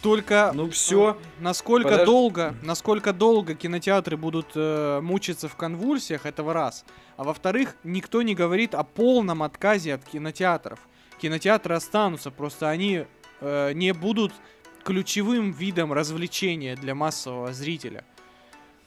Только 0.01 0.51
Ну 0.55 0.70
всё. 0.72 1.12
э, 1.12 1.15
насколько 1.43 1.89
Подож- 1.89 2.05
долго, 2.05 2.55
насколько 2.63 3.13
долго 3.13 3.53
кинотеатры 3.53 4.17
будут 4.17 4.48
э, 4.55 5.00
мучиться 5.03 5.48
в 5.48 5.55
конвульсиях, 5.55 6.25
этого 6.25 6.53
раз. 6.53 6.86
А 7.17 7.24
во-вторых, 7.24 7.75
никто 7.84 8.24
не 8.24 8.34
говорит 8.34 8.74
о 8.74 8.84
полном 8.84 9.43
отказе 9.43 9.93
от 9.93 10.03
кинотеатров. 10.03 10.79
Кинотеатры 11.22 11.75
останутся, 11.75 12.31
просто 12.31 12.67
они 12.70 13.05
э, 13.41 13.74
не 13.74 13.93
будут 13.93 14.34
ключевым 14.84 15.51
видом 15.51 15.93
развлечения 15.93 16.75
для 16.75 16.96
массового 16.96 17.53
зрителя. 17.53 18.03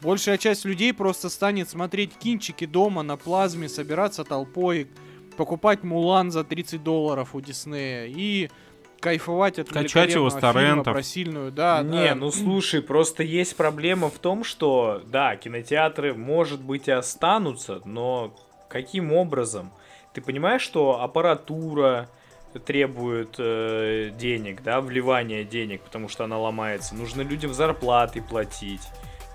Большая 0.01 0.37
часть 0.37 0.65
людей 0.65 0.93
просто 0.93 1.29
станет 1.29 1.69
смотреть 1.69 2.13
кинчики 2.17 2.65
дома 2.65 3.01
на 3.03 3.17
плазме, 3.17 3.69
собираться 3.69 4.23
толпой, 4.23 4.87
покупать 5.37 5.83
Мулан 5.83 6.31
за 6.31 6.43
30 6.43 6.83
долларов 6.83 7.33
у 7.33 7.41
Диснея 7.41 8.05
и 8.07 8.49
кайфовать 8.99 9.59
от 9.59 9.69
Качать 9.69 10.13
его 10.13 10.29
с 10.29 10.33
торрентов. 10.33 10.93
про 10.93 11.03
сильную, 11.03 11.51
да, 11.51 11.81
Не, 11.83 12.09
да. 12.09 12.15
ну 12.15 12.31
слушай, 12.31 12.81
просто 12.81 13.23
есть 13.23 13.55
проблема 13.55 14.09
в 14.09 14.17
том, 14.19 14.43
что, 14.43 15.01
да, 15.05 15.35
кинотеатры, 15.35 16.13
может 16.13 16.61
быть, 16.61 16.87
и 16.87 16.91
останутся, 16.91 17.81
но 17.85 18.35
каким 18.67 19.13
образом? 19.13 19.71
Ты 20.13 20.21
понимаешь, 20.21 20.61
что 20.61 21.01
аппаратура 21.01 22.09
требует 22.65 23.35
э, 23.37 24.11
денег, 24.17 24.63
да, 24.63 24.81
вливания 24.81 25.43
денег, 25.43 25.81
потому 25.81 26.07
что 26.07 26.23
она 26.23 26.39
ломается. 26.39 26.95
Нужно 26.95 27.21
людям 27.21 27.53
зарплаты 27.53 28.21
платить, 28.21 28.81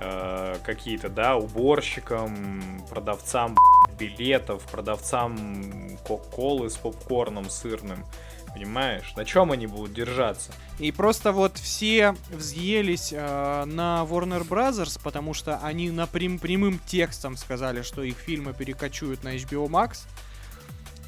э, 0.00 0.56
какие-то, 0.64 1.08
да, 1.08 1.36
уборщикам, 1.36 2.84
продавцам 2.88 3.56
билетов, 3.98 4.62
продавцам 4.64 5.98
кока-колы 6.06 6.70
с 6.70 6.76
попкорном 6.76 7.50
сырным. 7.50 8.04
Понимаешь? 8.52 9.12
На 9.16 9.24
чем 9.24 9.52
они 9.52 9.68
будут 9.68 9.94
держаться? 9.94 10.52
И 10.80 10.90
просто 10.90 11.30
вот 11.30 11.56
все 11.56 12.16
взъелись 12.30 13.12
э, 13.12 13.64
на 13.64 14.04
Warner 14.08 14.46
Brothers, 14.46 15.00
потому 15.02 15.34
что 15.34 15.58
они 15.58 15.90
напрям 15.90 16.38
прямым 16.38 16.80
текстом 16.80 17.36
сказали, 17.36 17.82
что 17.82 18.02
их 18.02 18.16
фильмы 18.16 18.52
перекочуют 18.52 19.22
на 19.22 19.36
HBO 19.36 19.68
Max. 19.68 20.06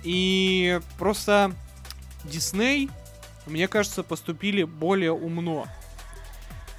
И 0.05 0.81
просто 0.99 1.53
Disney, 2.25 2.91
мне 3.47 3.67
кажется, 3.67 4.05
поступили 4.05 4.63
более 4.63 5.13
умно. 5.13 5.67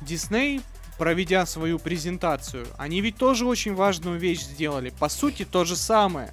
Disney, 0.01 0.61
проведя 1.03 1.45
свою 1.45 1.79
презентацию, 1.79 2.65
они 2.77 3.01
ведь 3.01 3.17
тоже 3.17 3.45
очень 3.45 3.75
важную 3.75 4.17
вещь 4.17 4.39
сделали. 4.39 4.89
По 4.89 5.09
сути, 5.09 5.43
то 5.43 5.65
же 5.65 5.75
самое. 5.75 6.31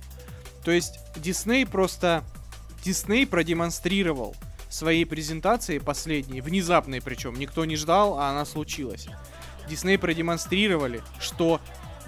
То 0.64 0.70
есть 0.70 1.00
Disney 1.16 1.68
просто... 1.68 2.22
Disney 2.84 3.26
продемонстрировал 3.26 4.36
своей 4.68 5.04
презентации 5.06 5.80
последней, 5.80 6.40
внезапной 6.40 7.02
причем, 7.02 7.36
никто 7.36 7.64
не 7.64 7.74
ждал, 7.74 8.16
а 8.16 8.30
она 8.30 8.44
случилась. 8.44 9.08
Disney 9.68 9.98
продемонстрировали, 9.98 11.02
что 11.18 11.60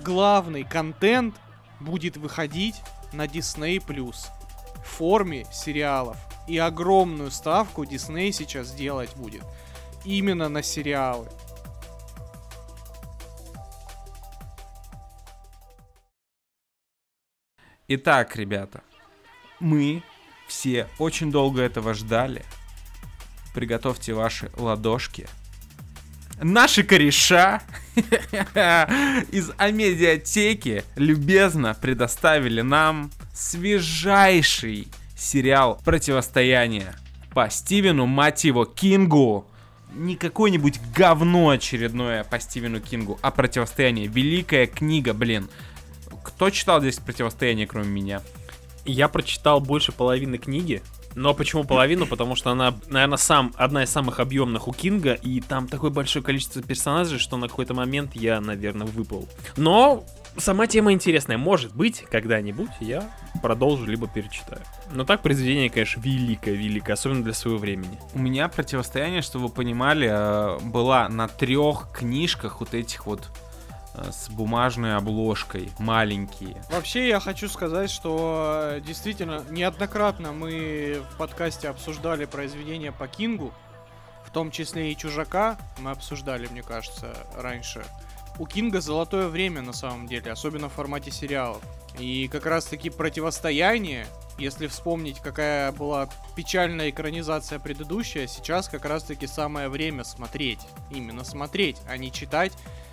главный 0.04 0.62
контент 0.62 1.34
будет 1.80 2.16
выходить 2.16 2.76
на 3.12 3.26
Disney 3.26 3.84
Plus 3.84 4.28
в 4.84 4.88
форме 4.88 5.48
сериалов. 5.52 6.16
И 6.46 6.58
огромную 6.58 7.32
ставку 7.32 7.82
Disney 7.82 8.30
сейчас 8.30 8.72
делать 8.72 9.16
будет 9.16 9.42
именно 10.04 10.48
на 10.48 10.62
сериалы. 10.62 11.26
Итак, 17.88 18.36
ребята, 18.36 18.82
мы 19.60 20.02
все 20.46 20.88
очень 20.98 21.30
долго 21.30 21.62
этого 21.62 21.94
ждали. 21.94 22.44
Приготовьте 23.54 24.14
ваши 24.14 24.50
ладошки. 24.56 25.26
Наши 26.40 26.82
кореша 26.82 27.62
из 27.94 29.50
Амедиатеки 29.58 30.84
любезно 30.96 31.76
предоставили 31.80 32.62
нам 32.62 33.10
свежайший 33.34 34.88
сериал 35.16 35.80
«Противостояние» 35.84 36.94
по 37.32 37.48
Стивену, 37.48 38.06
мать 38.06 38.44
его, 38.44 38.64
Кингу. 38.64 39.46
Не 39.94 40.16
какое-нибудь 40.16 40.80
говно 40.96 41.50
очередное 41.50 42.24
по 42.24 42.40
Стивену 42.40 42.80
Кингу, 42.80 43.18
а 43.22 43.30
«Противостояние». 43.30 44.06
Великая 44.06 44.66
книга, 44.66 45.14
блин. 45.14 45.48
Кто 46.42 46.50
читал 46.50 46.80
здесь 46.80 46.96
«Противостояние», 46.98 47.68
кроме 47.68 47.86
меня? 47.86 48.20
Я 48.84 49.06
прочитал 49.06 49.60
больше 49.60 49.92
половины 49.92 50.38
книги. 50.38 50.82
Но 51.14 51.34
почему 51.34 51.62
половину? 51.62 52.04
Потому 52.04 52.34
что 52.34 52.50
она, 52.50 52.74
наверное, 52.88 53.16
сам, 53.16 53.52
одна 53.56 53.84
из 53.84 53.90
самых 53.90 54.18
объемных 54.18 54.66
у 54.66 54.72
Кинга, 54.72 55.12
и 55.12 55.40
там 55.40 55.68
такое 55.68 55.92
большое 55.92 56.24
количество 56.24 56.60
персонажей, 56.60 57.20
что 57.20 57.36
на 57.36 57.46
какой-то 57.46 57.74
момент 57.74 58.16
я, 58.16 58.40
наверное, 58.40 58.88
выпал. 58.88 59.28
Но 59.56 60.04
сама 60.36 60.66
тема 60.66 60.92
интересная. 60.92 61.38
Может 61.38 61.76
быть, 61.76 62.04
когда-нибудь 62.10 62.70
я 62.80 63.08
продолжу, 63.40 63.86
либо 63.86 64.08
перечитаю. 64.08 64.62
Но 64.90 65.04
так 65.04 65.22
произведение, 65.22 65.70
конечно, 65.70 66.00
великое, 66.00 66.54
великое, 66.54 66.94
особенно 66.94 67.22
для 67.22 67.34
своего 67.34 67.60
времени. 67.60 68.00
У 68.14 68.18
меня 68.18 68.48
противостояние, 68.48 69.22
чтобы 69.22 69.46
вы 69.46 69.52
понимали, 69.52 70.08
э, 70.10 70.58
была 70.58 71.08
на 71.08 71.28
трех 71.28 71.92
книжках 71.92 72.58
вот 72.58 72.74
этих 72.74 73.06
вот 73.06 73.30
с 73.94 74.28
бумажной 74.30 74.96
обложкой, 74.96 75.70
маленькие. 75.78 76.62
Вообще 76.70 77.08
я 77.08 77.20
хочу 77.20 77.48
сказать, 77.48 77.90
что 77.90 78.74
э, 78.76 78.80
действительно 78.80 79.44
неоднократно 79.50 80.32
мы 80.32 81.02
в 81.12 81.16
подкасте 81.16 81.68
обсуждали 81.68 82.24
произведения 82.24 82.92
по 82.92 83.06
Кингу, 83.06 83.52
в 84.24 84.30
том 84.30 84.50
числе 84.50 84.90
и 84.90 84.96
Чужака 84.96 85.58
мы 85.78 85.90
обсуждали, 85.90 86.46
мне 86.46 86.62
кажется, 86.62 87.14
раньше. 87.36 87.84
У 88.38 88.46
Кинга 88.46 88.80
золотое 88.80 89.28
время 89.28 89.60
на 89.60 89.74
самом 89.74 90.06
деле, 90.06 90.32
особенно 90.32 90.70
в 90.70 90.72
формате 90.72 91.10
сериалов. 91.10 91.62
И 91.98 92.28
как 92.28 92.46
раз 92.46 92.64
таки 92.64 92.88
противостояние, 92.88 94.06
если 94.38 94.66
вспомнить, 94.68 95.20
какая 95.20 95.70
была 95.72 96.08
печальная 96.34 96.88
экранизация 96.88 97.58
предыдущая, 97.58 98.26
сейчас 98.26 98.68
как 98.68 98.86
раз 98.86 99.04
таки 99.04 99.26
самое 99.26 99.68
время 99.68 100.04
смотреть. 100.04 100.60
Именно 100.90 101.24
смотреть, 101.24 101.76
а 101.86 101.98
не 101.98 102.10
читать 102.10 102.52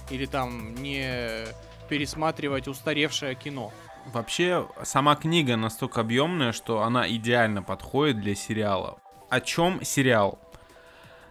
или 0.10 0.26
там 0.26 0.76
не 0.76 1.45
пересматривать 1.89 2.67
устаревшее 2.67 3.36
кино. 3.36 3.72
Вообще, 4.06 4.67
сама 4.84 5.15
книга 5.15 5.56
настолько 5.56 6.02
объемная, 6.02 6.52
что 6.52 6.82
она 6.82 7.10
идеально 7.10 7.62
подходит 7.62 8.19
для 8.22 8.36
сериала. 8.36 9.00
О 9.30 9.41
чем 9.41 9.84
сериал? 9.84 10.39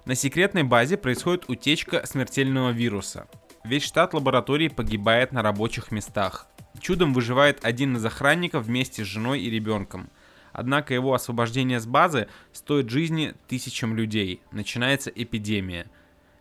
На 0.04 0.14
секретной 0.14 0.62
базе 0.62 0.96
происходит 0.96 1.48
утечка 1.48 2.06
смертельного 2.06 2.70
вируса. 2.70 3.28
Весь 3.64 3.84
штат 3.84 4.14
лаборатории 4.14 4.68
погибает 4.68 5.32
на 5.32 5.42
рабочих 5.42 5.90
местах. 5.90 6.46
Чудом 6.80 7.12
выживает 7.12 7.64
один 7.64 7.96
из 7.96 8.04
охранников 8.04 8.64
вместе 8.64 9.04
с 9.04 9.06
женой 9.06 9.40
и 9.40 9.50
ребенком. 9.50 10.10
Однако 10.52 10.94
его 10.94 11.12
освобождение 11.12 11.80
с 11.80 11.86
базы 11.86 12.28
стоит 12.52 12.88
жизни 12.88 13.34
тысячам 13.48 13.94
людей. 13.94 14.40
Начинается 14.50 15.10
эпидемия. 15.10 15.90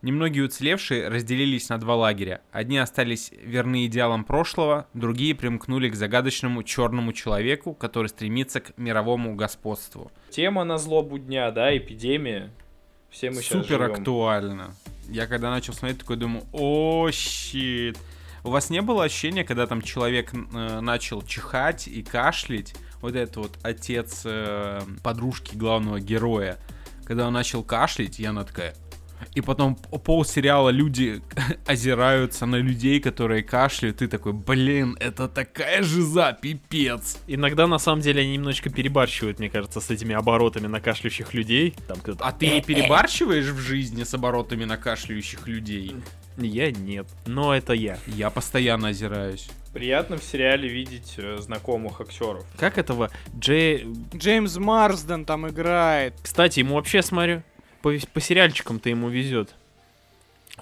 Немногие 0.01 0.45
уцелевшие 0.45 1.07
разделились 1.07 1.69
на 1.69 1.79
два 1.79 1.95
лагеря. 1.95 2.41
Одни 2.51 2.77
остались 2.77 3.31
верны 3.31 3.87
идеалам 3.87 4.23
прошлого, 4.23 4.87
другие 4.93 5.33
примкнули 5.33 5.89
к 5.89 5.95
загадочному 5.95 6.61
черному 6.63 7.13
человеку, 7.13 7.73
который 7.73 8.07
стремится 8.07 8.59
к 8.59 8.77
мировому 8.77 9.35
господству. 9.35 10.11
Тема 10.29 10.63
на 10.63 10.77
злобу 10.77 11.17
дня, 11.17 11.49
да, 11.51 11.75
эпидемия. 11.75 12.51
Все 13.09 13.31
мы 13.31 13.37
Супер 13.37 13.81
актуально. 13.81 14.75
Я 15.09 15.25
когда 15.25 15.49
начал 15.49 15.73
смотреть, 15.73 15.99
такой 15.99 16.17
думаю, 16.17 16.43
о, 16.51 17.09
щит. 17.11 17.97
У 18.43 18.49
вас 18.49 18.69
не 18.69 18.81
было 18.81 19.05
ощущения, 19.05 19.43
когда 19.43 19.65
там 19.65 19.81
человек 19.81 20.31
э, 20.33 20.79
начал 20.79 21.21
чихать 21.21 21.87
и 21.87 22.03
кашлять, 22.03 22.75
вот 23.01 23.15
это 23.15 23.39
вот 23.39 23.57
отец 23.63 24.21
э, 24.25 24.81
подружки 25.03 25.55
главного 25.55 25.99
героя, 25.99 26.57
когда 27.03 27.27
он 27.27 27.33
начал 27.33 27.63
кашлять, 27.63 28.19
я 28.19 28.29
она 28.29 28.43
такая, 28.43 28.75
и 29.35 29.41
потом 29.41 29.75
пол 29.75 30.25
сериала 30.25 30.69
люди 30.69 31.21
озираются 31.65 32.45
на 32.45 32.55
людей, 32.55 32.99
которые 32.99 33.43
кашляют, 33.43 33.97
ты 33.97 34.07
такой, 34.07 34.33
блин, 34.33 34.97
это 34.99 35.27
такая 35.27 35.83
жиза, 35.83 36.37
пипец. 36.39 37.17
Иногда, 37.27 37.67
на 37.67 37.79
самом 37.79 38.01
деле, 38.01 38.21
они 38.21 38.33
немножечко 38.33 38.69
перебарщивают, 38.69 39.39
мне 39.39 39.49
кажется, 39.49 39.81
с 39.81 39.89
этими 39.89 40.15
оборотами 40.15 40.67
на 40.67 40.79
кашляющих 40.79 41.33
людей. 41.33 41.75
Там 41.87 41.97
кто-то... 41.99 42.23
А 42.23 42.31
ты 42.31 42.47
не 42.47 42.61
перебарщиваешь 42.61 43.45
в 43.45 43.59
жизни 43.59 44.03
с 44.03 44.13
оборотами 44.13 44.65
на 44.65 44.77
кашляющих 44.77 45.47
людей? 45.47 45.95
Я 46.37 46.71
нет, 46.71 47.07
но 47.25 47.55
это 47.55 47.73
я. 47.73 47.97
Я 48.05 48.29
постоянно 48.29 48.89
озираюсь. 48.89 49.49
Приятно 49.73 50.17
в 50.17 50.23
сериале 50.23 50.67
видеть 50.67 51.15
э, 51.17 51.37
знакомых 51.39 51.99
актеров. 52.01 52.45
Как 52.57 52.77
этого 52.77 53.11
Джей... 53.37 53.87
Джеймс 54.15 54.57
Марсден 54.57 55.25
там 55.25 55.47
играет. 55.47 56.13
Кстати, 56.21 56.59
ему 56.59 56.75
вообще, 56.75 57.01
смотрю, 57.01 57.43
по, 57.81 57.93
по 58.13 58.21
сериальчикам-то 58.21 58.89
ему 58.89 59.09
везет. 59.09 59.55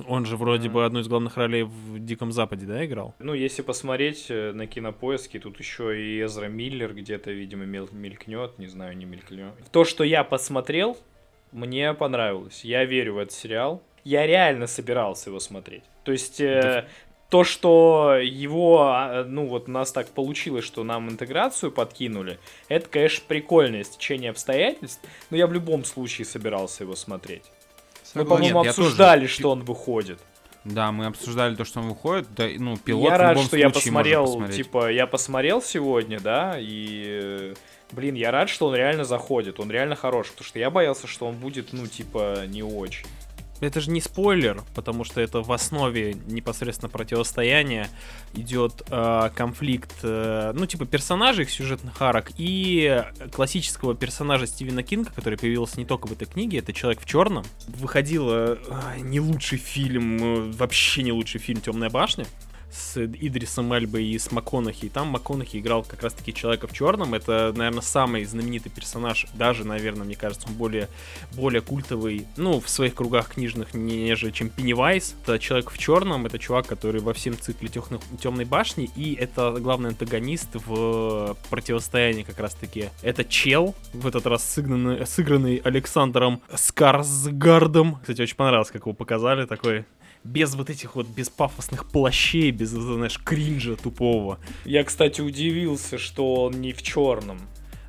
Он 0.07 0.25
же 0.25 0.35
вроде 0.35 0.69
бы 0.69 0.83
одну 0.83 0.99
из 0.99 1.07
главных 1.07 1.37
ролей 1.37 1.63
в 1.63 1.99
Диком 1.99 2.31
Западе, 2.33 2.65
да, 2.65 2.85
играл? 2.85 3.15
Ну, 3.19 3.33
если 3.33 3.61
посмотреть 3.61 4.25
э, 4.29 4.51
на 4.51 4.67
кинопоиске, 4.67 5.39
тут 5.39 5.57
еще 5.59 5.97
и 5.97 6.21
Эзра 6.21 6.47
Миллер 6.47 6.93
где-то, 6.93 7.31
видимо, 7.31 7.63
мел- 7.63 7.87
мелькнет, 7.93 8.59
не 8.59 8.67
знаю, 8.67 8.97
не 8.97 9.05
мелькнет. 9.05 9.53
То, 9.71 9.85
что 9.85 10.03
я 10.03 10.25
посмотрел, 10.25 10.97
мне 11.53 11.93
понравилось. 11.93 12.65
Я 12.65 12.83
верю 12.83 13.13
в 13.13 13.17
этот 13.19 13.33
сериал. 13.33 13.81
Я 14.03 14.27
реально 14.27 14.67
собирался 14.67 15.29
его 15.29 15.39
смотреть. 15.39 15.83
То 16.03 16.11
есть, 16.11 16.41
э, 16.41 16.87
то, 17.29 17.43
что 17.43 18.15
его, 18.21 18.83
а, 18.83 19.23
ну 19.23 19.47
вот 19.47 19.67
у 19.67 19.71
нас 19.71 19.91
так 19.91 20.09
получилось, 20.09 20.63
что 20.63 20.83
нам 20.83 21.09
интеграцию 21.09 21.71
подкинули, 21.71 22.39
это, 22.67 22.87
конечно, 22.87 23.23
прикольное 23.27 23.83
стечение 23.83 24.29
обстоятельств, 24.31 25.01
но 25.29 25.37
я 25.37 25.47
в 25.47 25.53
любом 25.53 25.85
случае 25.85 26.25
собирался 26.25 26.83
его 26.83 26.95
смотреть. 26.95 27.43
Мы, 28.13 28.25
по-моему, 28.25 28.63
я 28.63 28.71
тоже- 28.71 28.87
обсуждали, 28.87 29.27
что 29.27 29.51
он 29.51 29.63
выходит. 29.63 30.19
Да, 30.63 30.91
мы 30.91 31.05
обсуждали 31.05 31.55
то, 31.55 31.63
что 31.63 31.79
он 31.79 31.89
выходит, 31.89 32.27
да, 32.35 32.47
ну, 32.57 32.75
пилот 32.77 33.03
я 33.11 33.15
в 33.17 33.19
рад, 33.19 33.31
любом 33.33 33.45
что 33.45 33.57
я 33.57 33.69
посмотрел, 33.69 34.47
типа, 34.47 34.91
я 34.91 35.05
посмотрел 35.05 35.61
сегодня, 35.61 36.19
да, 36.19 36.55
и, 36.57 37.53
блин, 37.91 38.15
я 38.15 38.31
рад, 38.31 38.49
что 38.49 38.67
он 38.67 38.75
реально 38.75 39.03
заходит, 39.03 39.59
он 39.59 39.69
реально 39.69 39.95
хорош, 39.95 40.29
потому 40.31 40.45
что 40.47 40.57
я 40.57 40.71
боялся, 40.71 41.05
что 41.05 41.27
он 41.27 41.35
будет, 41.35 41.71
ну, 41.71 41.85
типа, 41.85 42.45
не 42.47 42.63
очень. 42.63 43.05
Это 43.61 43.79
же 43.79 43.89
не 43.89 44.01
спойлер, 44.01 44.61
потому 44.73 45.03
что 45.03 45.21
это 45.21 45.41
в 45.41 45.51
основе 45.51 46.15
непосредственно 46.27 46.89
противостояния 46.89 47.89
идет 48.33 48.83
э, 48.89 49.29
конфликт, 49.33 49.93
э, 50.03 50.51
ну, 50.53 50.65
типа 50.65 50.85
персонажей, 50.85 51.45
их 51.45 51.49
сюжетных 51.49 52.01
арок 52.01 52.31
и 52.37 53.03
классического 53.31 53.95
персонажа 53.95 54.45
Стивена 54.45 54.83
Кинга, 54.83 55.11
который 55.11 55.37
появился 55.37 55.79
не 55.79 55.85
только 55.85 56.07
в 56.07 56.11
этой 56.11 56.27
книге, 56.27 56.59
это 56.59 56.73
Человек 56.73 57.01
в 57.01 57.05
черном. 57.05 57.45
Выходил 57.67 58.27
э, 58.29 58.57
не 58.99 59.21
лучший 59.21 59.57
фильм, 59.57 60.17
э, 60.17 60.51
вообще 60.51 61.03
не 61.03 61.13
лучший 61.13 61.39
фильм 61.39 61.61
Темная 61.61 61.89
башня 61.89 62.25
с 62.71 62.97
Идрисом 62.97 63.73
Эльбой 63.73 64.05
и 64.05 64.17
с 64.17 64.31
МакКонахи. 64.31 64.85
И 64.85 64.89
там 64.89 65.07
МакКонахи 65.07 65.57
играл 65.57 65.83
как 65.83 66.03
раз-таки 66.03 66.33
Человека 66.33 66.67
в 66.67 66.73
черном. 66.73 67.13
Это, 67.13 67.53
наверное, 67.55 67.81
самый 67.81 68.25
знаменитый 68.25 68.71
персонаж. 68.71 69.27
Даже, 69.33 69.65
наверное, 69.65 70.05
мне 70.05 70.15
кажется, 70.15 70.47
он 70.47 70.55
более, 70.55 70.89
более 71.33 71.61
культовый, 71.61 72.27
ну, 72.37 72.59
в 72.59 72.69
своих 72.69 72.95
кругах 72.95 73.29
книжных, 73.29 73.73
нежели 73.73 74.31
чем 74.31 74.49
Пеннивайз. 74.49 75.15
Это 75.23 75.39
Человек 75.39 75.71
в 75.71 75.77
черном. 75.77 76.25
Это 76.25 76.39
чувак, 76.39 76.67
который 76.67 77.01
во 77.01 77.13
всем 77.13 77.37
цикле 77.37 77.69
Темной 77.69 78.45
башни. 78.45 78.89
И 78.95 79.13
это 79.13 79.51
главный 79.59 79.89
антагонист 79.89 80.49
в 80.53 81.37
противостоянии 81.49 82.23
как 82.23 82.39
раз-таки. 82.39 82.89
Это 83.01 83.23
чел, 83.23 83.75
в 83.93 84.07
этот 84.07 84.25
раз 84.25 84.43
сыгранный, 84.43 85.05
сыгранный 85.05 85.57
Александром 85.57 86.41
Скарсгардом. 86.53 87.97
Кстати, 88.01 88.21
очень 88.21 88.35
понравилось, 88.35 88.71
как 88.71 88.81
его 88.81 88.93
показали. 88.93 89.45
Такой 89.45 89.85
без 90.25 90.55
вот 90.55 90.69
этих 90.69 90.95
вот 90.95 91.07
без 91.07 91.29
пафосных 91.29 91.85
плащей, 91.85 92.51
без, 92.51 92.69
знаешь, 92.69 93.19
кринжа 93.23 93.75
тупого. 93.75 94.39
Я, 94.65 94.83
кстати, 94.83 95.21
удивился, 95.21 95.97
что 95.97 96.33
он 96.45 96.59
не 96.61 96.73
в 96.73 96.81
черном. 96.81 97.39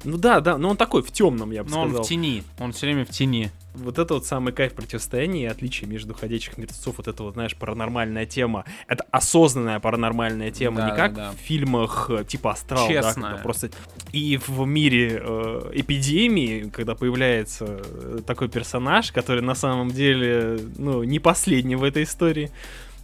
Ну 0.07 0.19
да, 0.19 0.41
да, 0.41 0.57
но 0.57 0.71
он 0.71 0.77
такой 0.77 1.03
в 1.03 1.11
темном, 1.11 1.51
я 1.51 1.65
бы 1.65 1.71
Но 1.71 1.81
он 1.83 1.89
сказал. 1.89 2.05
в 2.05 2.09
тени, 2.09 2.45
он 2.59 2.73
все 2.73 2.87
время 2.87 3.05
в 3.05 3.11
тени. 3.11 3.51
Вот 3.75 3.99
это 3.99 4.15
вот 4.15 4.25
самый 4.25 4.55
кайф 4.55 4.73
противостояния 4.73 5.43
и 5.43 5.47
отличие 5.47 5.91
между 5.91 6.15
ходячих 6.15 6.57
мертвецов, 6.57 6.97
вот 6.97 7.09
это 7.09 7.23
вот, 7.25 7.35
знаешь, 7.35 7.55
паранормальная 7.57 8.25
тема. 8.25 8.65
Это 8.87 9.05
осознанная 9.11 9.81
паранормальная 9.81 10.51
тема, 10.51 10.79
Да, 10.79 10.91
не 10.91 10.97
как 10.97 11.15
да, 11.15 11.31
да. 11.31 11.33
в 11.33 11.41
фильмах 11.41 12.09
э, 12.09 12.25
типа 12.25 12.53
Астрал, 12.53 12.87
да, 12.87 12.95
Честная. 12.95 13.25
когда 13.25 13.43
просто... 13.43 13.71
И 14.13 14.39
в 14.47 14.65
мире 14.65 15.21
э, 15.23 15.71
эпидемии, 15.75 16.71
когда 16.73 16.95
появляется 16.95 17.67
э, 17.67 18.21
такой 18.27 18.49
персонаж, 18.49 19.13
который 19.13 19.43
на 19.43 19.55
самом 19.55 19.91
деле, 19.91 20.59
ну, 20.79 21.03
не 21.03 21.19
последний 21.19 21.77
в 21.77 21.83
этой 21.83 22.05
истории, 22.05 22.51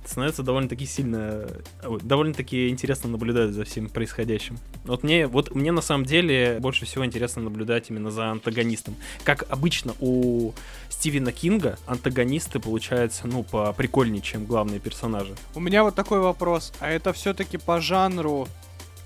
становится 0.05 0.43
довольно-таки 0.43 0.87
сильно, 0.87 1.47
довольно-таки 2.03 2.69
интересно 2.69 3.11
наблюдать 3.11 3.51
за 3.51 3.65
всем 3.65 3.89
происходящим. 3.89 4.59
Вот 4.85 5.03
мне, 5.03 5.27
вот 5.27 5.55
мне 5.55 5.73
на 5.73 5.83
самом 5.83 6.05
деле 6.05 6.59
больше 6.61 6.87
всего 6.87 7.05
интересно 7.05 7.43
наблюдать 7.43 7.91
именно 7.91 8.11
за 8.11 8.31
антагонистом. 8.31 8.97
Как 9.25 9.45
обычно 9.51 9.95
у 10.01 10.53
Стивена 10.89 11.33
Кинга 11.33 11.79
антагонисты 11.87 12.59
получаются, 12.59 13.27
ну, 13.27 13.43
поприкольнее, 13.43 14.23
чем 14.23 14.47
главные 14.47 14.81
персонажи. 14.81 15.35
У 15.55 15.61
меня 15.61 15.85
вот 15.85 15.95
такой 15.95 16.21
вопрос. 16.21 16.73
А 16.81 16.91
это 16.91 17.13
все-таки 17.13 17.59
по 17.59 17.81
жанру 17.81 18.49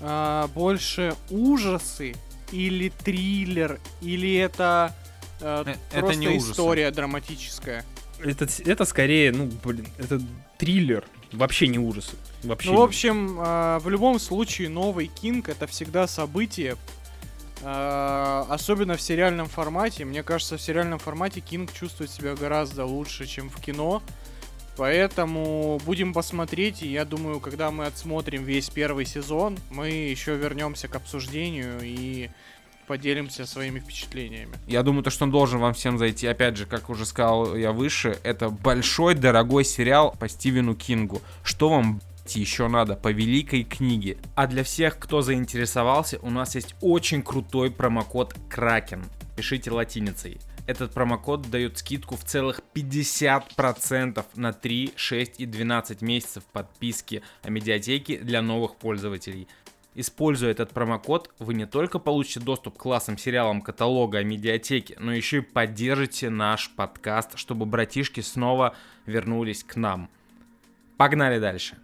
а, 0.01 0.49
больше 0.49 1.15
ужасы 1.31 2.15
или 2.53 2.91
триллер, 3.05 3.81
или 4.01 4.35
это 4.37 4.95
а, 4.95 5.07
Э, 5.41 5.65
это 5.91 6.01
просто 6.01 6.17
не 6.17 6.29
ужасы. 6.29 6.53
история 6.53 6.91
драматическая? 6.91 7.85
Это, 8.19 8.47
это 8.65 8.85
скорее, 8.85 9.33
ну, 9.33 9.51
блин, 9.65 9.87
это 9.99 10.21
триллер, 10.59 11.05
вообще 11.33 11.69
не 11.69 11.79
ужасы. 11.79 12.17
Вообще 12.43 12.71
Ну, 12.71 12.79
в 12.79 12.83
общем, 12.83 13.37
а, 13.41 13.79
в 13.81 13.89
любом 13.89 14.19
случае, 14.19 14.69
новый 14.69 15.07
Кинг 15.09 15.49
это 15.49 15.67
всегда 15.67 16.07
событие. 16.07 16.77
а, 17.63 18.47
особенно 18.51 18.97
в 18.97 19.01
сериальном 19.01 19.49
формате. 19.49 20.05
Мне 20.05 20.23
кажется, 20.23 20.57
в 20.59 20.61
сериальном 20.63 20.99
формате 20.99 21.41
Кинг 21.41 21.73
чувствует 21.73 22.11
себя 22.11 22.35
гораздо 22.35 22.85
лучше, 22.85 23.27
чем 23.27 23.49
в 23.49 23.61
кино. 23.61 24.03
Поэтому 24.77 25.81
будем 25.87 26.13
посмотреть, 26.13 26.83
и 26.83 26.89
я 26.89 27.07
думаю, 27.07 27.41
когда 27.41 27.71
мы 27.71 27.87
отсмотрим 27.87 28.45
весь 28.45 28.69
первый 28.69 29.07
сезон, 29.07 29.57
мы 29.71 29.89
еще 29.89 30.37
вернемся 30.37 30.87
к 30.87 30.95
обсуждению 30.97 31.79
и 31.83 32.29
поделимся 32.87 33.47
своими 33.47 33.81
впечатлениями. 33.81 34.55
Я 34.67 34.83
думаю, 34.83 35.03
то, 35.03 35.11
что 35.11 35.25
он 35.25 35.31
должен 35.31 35.61
вам 35.61 35.75
всем 35.75 35.99
зайти. 35.99 36.27
Опять 36.27 36.57
же, 36.57 36.67
как 36.67 36.91
уже 36.91 37.05
сказал 37.05 37.57
я 37.57 37.73
выше, 37.73 38.19
это 38.23 38.49
большой, 38.49 39.15
дорогой 39.15 39.65
сериал 39.65 40.17
по 40.19 40.29
Стивену 40.29 40.75
Кингу. 40.75 41.21
Что 41.43 41.69
вам 41.69 42.01
еще 42.29 42.69
надо 42.69 42.97
по 42.97 43.13
великой 43.13 43.65
книге? 43.65 44.19
А 44.35 44.47
для 44.47 44.65
всех, 44.65 44.99
кто 44.99 45.23
заинтересовался, 45.23 46.19
у 46.23 46.31
нас 46.31 46.55
есть 46.55 46.75
очень 46.81 47.23
крутой 47.23 47.71
промокод 47.71 48.35
Кракен. 48.49 49.05
Пишите 49.37 49.71
латиницей. 49.71 50.39
Этот 50.67 50.93
промокод 50.93 51.49
дает 51.49 51.79
скидку 51.79 52.17
в 52.17 52.25
целых 52.25 52.61
50% 52.75 54.25
на 54.35 54.53
3, 54.53 54.95
6 54.97 55.41
и 55.41 55.47
12 55.47 56.03
месяцев 56.03 56.43
подписки 56.53 57.23
о 57.43 57.51
медиатеке 57.51 58.19
для 58.19 58.43
новых 58.43 58.75
пользователей. 58.75 59.47
Используя 59.99 60.51
этот 60.51 60.73
промокод, 60.73 61.33
вы 61.39 61.55
не 61.55 61.65
только 61.65 61.99
получите 61.99 62.39
доступ 62.39 62.77
к 62.77 62.83
классным 62.83 63.17
сериалам 63.17 63.63
каталога 63.63 64.23
медиатеки, 64.23 64.95
но 65.01 65.11
еще 65.11 65.39
и 65.39 65.41
поддержите 65.41 66.29
наш 66.29 66.69
подкаст, 66.69 67.39
чтобы 67.39 67.65
братишки 67.65 68.21
снова 68.21 68.77
вернулись 69.07 69.65
к 69.65 69.75
нам. 69.77 70.11
Погнали 70.99 71.39
дальше. 71.39 71.79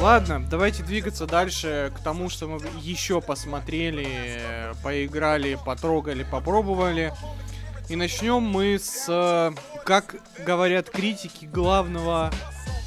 Ладно, 0.00 0.40
давайте 0.48 0.84
двигаться 0.84 1.26
дальше 1.26 1.92
к 1.96 2.00
тому, 2.00 2.30
что 2.30 2.46
мы 2.46 2.60
еще 2.80 3.20
посмотрели, 3.20 4.06
поиграли, 4.84 5.58
потрогали, 5.66 6.22
попробовали. 6.22 7.12
И 7.88 7.96
начнем 7.96 8.42
мы 8.42 8.78
с, 8.78 9.52
как 9.84 10.14
говорят 10.46 10.88
критики, 10.88 11.46
главного 11.46 12.30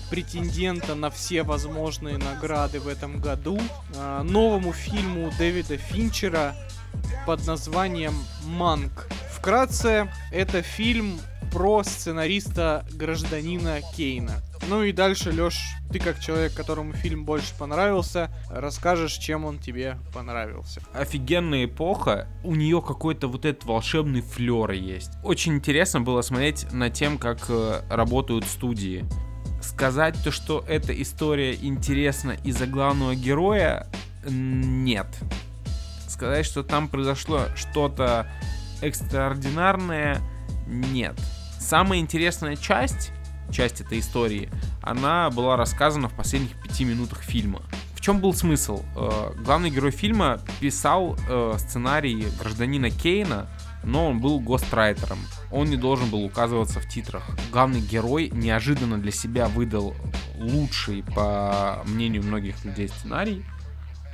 претендента 0.09 0.95
на 0.95 1.09
все 1.09 1.43
возможные 1.43 2.17
награды 2.17 2.79
в 2.79 2.87
этом 2.87 3.19
году. 3.19 3.59
э, 3.95 4.21
Новому 4.23 4.71
фильму 4.71 5.31
Дэвида 5.37 5.77
Финчера 5.77 6.55
под 7.25 7.45
названием 7.45 8.13
«Манк». 8.45 9.07
Вкратце, 9.31 10.09
это 10.31 10.61
фильм 10.61 11.19
про 11.51 11.83
сценариста 11.83 12.85
гражданина 12.91 13.79
Кейна. 13.95 14.41
Ну 14.69 14.83
и 14.83 14.91
дальше, 14.91 15.31
Лёш, 15.31 15.59
ты 15.91 15.99
как 15.99 16.19
человек, 16.19 16.53
которому 16.53 16.93
фильм 16.93 17.25
больше 17.25 17.53
понравился, 17.57 18.29
расскажешь, 18.49 19.13
чем 19.13 19.43
он 19.45 19.59
тебе 19.59 19.97
понравился. 20.13 20.81
Офигенная 20.93 21.65
эпоха, 21.65 22.27
у 22.43 22.55
нее 22.55 22.81
какой-то 22.81 23.27
вот 23.27 23.45
этот 23.45 23.65
волшебный 23.65 24.21
флер 24.21 24.71
есть. 24.71 25.11
Очень 25.23 25.55
интересно 25.55 26.01
было 26.01 26.21
смотреть 26.21 26.71
на 26.71 26.89
тем, 26.89 27.17
как 27.17 27.39
э, 27.49 27.81
работают 27.89 28.45
студии. 28.45 29.05
Сказать 29.61 30.15
то, 30.23 30.31
что 30.31 30.63
эта 30.67 30.99
история 31.01 31.55
интересна 31.55 32.37
из-за 32.43 32.67
главного 32.67 33.15
героя, 33.15 33.87
нет. 34.25 35.07
Сказать, 36.07 36.45
что 36.45 36.63
там 36.63 36.87
произошло 36.87 37.45
что-то 37.55 38.27
экстраординарное, 38.81 40.19
нет. 40.67 41.15
Самая 41.59 41.99
интересная 41.99 42.55
часть, 42.55 43.11
часть 43.51 43.81
этой 43.81 43.99
истории, 43.99 44.49
она 44.81 45.29
была 45.29 45.57
рассказана 45.57 46.09
в 46.09 46.13
последних 46.13 46.51
пяти 46.61 46.85
минутах 46.85 47.21
фильма. 47.21 47.61
В 47.95 48.01
чем 48.01 48.19
был 48.19 48.33
смысл? 48.33 48.83
Э, 48.95 49.31
Главный 49.43 49.69
герой 49.69 49.91
фильма 49.91 50.39
писал 50.59 51.15
э, 51.29 51.53
сценарий 51.59 52.25
гражданина 52.39 52.89
Кейна, 52.89 53.47
но 53.83 54.09
он 54.09 54.19
был 54.19 54.39
гострайтером. 54.39 55.19
Он 55.51 55.69
не 55.69 55.77
должен 55.77 56.09
был 56.09 56.23
указываться 56.23 56.79
в 56.79 56.87
титрах. 56.87 57.23
Главный 57.51 57.79
герой 57.79 58.31
неожиданно 58.33 58.97
для 58.97 59.11
себя 59.11 59.47
выдал 59.47 59.95
лучший, 60.37 61.03
по 61.03 61.83
мнению 61.85 62.23
многих 62.23 62.63
людей, 62.65 62.87
сценарий. 62.87 63.43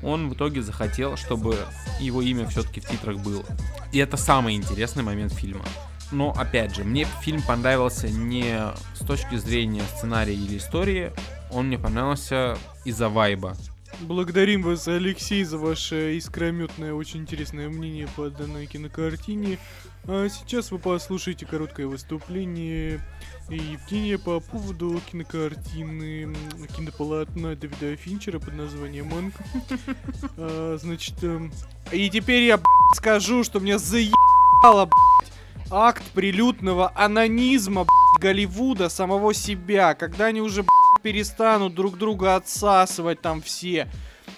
Он 0.04 0.30
в 0.30 0.34
итоге 0.34 0.62
захотел, 0.62 1.18
чтобы 1.18 1.58
его 2.00 2.22
имя 2.22 2.46
все-таки 2.48 2.82
в 2.82 2.86
титрах 2.86 3.18
было. 3.18 3.44
И 3.92 4.00
это 4.00 4.18
самый 4.18 4.56
интересный 4.56 5.04
момент 5.04 5.34
фильма. 5.34 5.64
Но 6.12 6.32
опять 6.32 6.76
же, 6.76 6.84
мне 6.84 7.06
фильм 7.22 7.42
понравился 7.42 8.10
не 8.10 8.74
с 8.94 9.06
точки 9.06 9.36
зрения 9.36 9.84
сценария 9.96 10.34
или 10.34 10.58
истории, 10.58 11.12
он 11.52 11.68
мне 11.68 11.78
понравился 11.78 12.58
из-за 12.86 13.10
вайба. 13.10 13.56
Благодарим 14.02 14.62
вас, 14.62 14.88
Алексей, 14.88 15.44
за 15.44 15.58
ваше 15.58 16.18
искрометное, 16.18 16.94
очень 16.94 17.22
интересное 17.22 17.68
мнение 17.68 18.08
по 18.16 18.30
данной 18.30 18.68
кинокартине. 18.68 19.58
А 20.06 20.28
сейчас 20.30 20.72
вы 20.72 20.78
послушаете 20.78 21.46
короткое 21.46 21.88
выступление 21.88 23.02
Евгения 23.50 24.18
по 24.18 24.40
поводу 24.40 25.02
кинокартины 25.12 26.34
кинополотна 26.76 27.56
Давида 27.56 27.96
Финчера 27.96 28.40
под 28.40 28.54
названием 28.56 29.08
«Манк». 29.08 29.34
А, 30.38 30.78
Значит, 30.80 31.24
эм, 31.24 31.52
и 31.92 32.10
теперь 32.10 32.44
я 32.44 32.60
скажу, 32.94 33.44
что 33.44 33.60
мне 33.60 33.80
заебало, 33.80 34.86
б***ь, 34.86 35.30
акт 35.72 36.04
прилюдного 36.14 36.92
анонизма, 36.96 37.84
б***ь, 37.84 38.22
Голливуда 38.22 38.90
самого 38.90 39.34
себя, 39.34 39.94
когда 39.94 40.26
они 40.26 40.42
уже, 40.42 40.64
б***ь, 40.64 41.02
перестанут 41.02 41.76
друг 41.76 41.98
друга 41.98 42.36
отсасывать 42.36 43.22
там 43.22 43.42
все. 43.42 43.88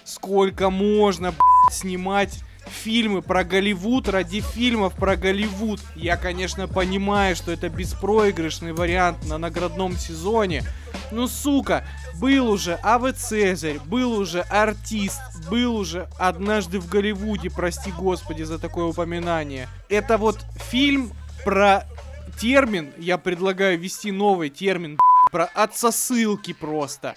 Сколько 0.04 0.70
можно, 0.70 1.32
б***ь, 1.32 1.74
снимать 1.74 2.40
фильмы 2.66 3.22
про 3.22 3.44
Голливуд 3.44 4.08
ради 4.08 4.40
фильмов 4.40 4.94
про 4.94 5.16
Голливуд. 5.16 5.80
Я, 5.96 6.16
конечно, 6.16 6.68
понимаю, 6.68 7.34
что 7.36 7.52
это 7.52 7.68
беспроигрышный 7.68 8.72
вариант 8.72 9.26
на 9.26 9.38
наградном 9.38 9.96
сезоне. 9.96 10.62
Ну, 11.10 11.26
сука, 11.26 11.84
был 12.20 12.50
уже 12.50 12.74
АВ 12.82 13.14
Цезарь, 13.16 13.80
был 13.86 14.12
уже 14.12 14.42
артист, 14.42 15.20
был 15.50 15.76
уже 15.76 16.08
однажды 16.18 16.78
в 16.78 16.88
Голливуде, 16.88 17.50
прости 17.50 17.90
господи 17.90 18.42
за 18.42 18.58
такое 18.58 18.84
упоминание. 18.84 19.68
Это 19.88 20.18
вот 20.18 20.38
фильм 20.70 21.12
про 21.44 21.84
термин, 22.40 22.92
я 22.98 23.18
предлагаю 23.18 23.78
ввести 23.78 24.12
новый 24.12 24.50
термин, 24.50 24.98
про 25.32 25.44
отсосылки 25.54 26.52
просто. 26.52 27.14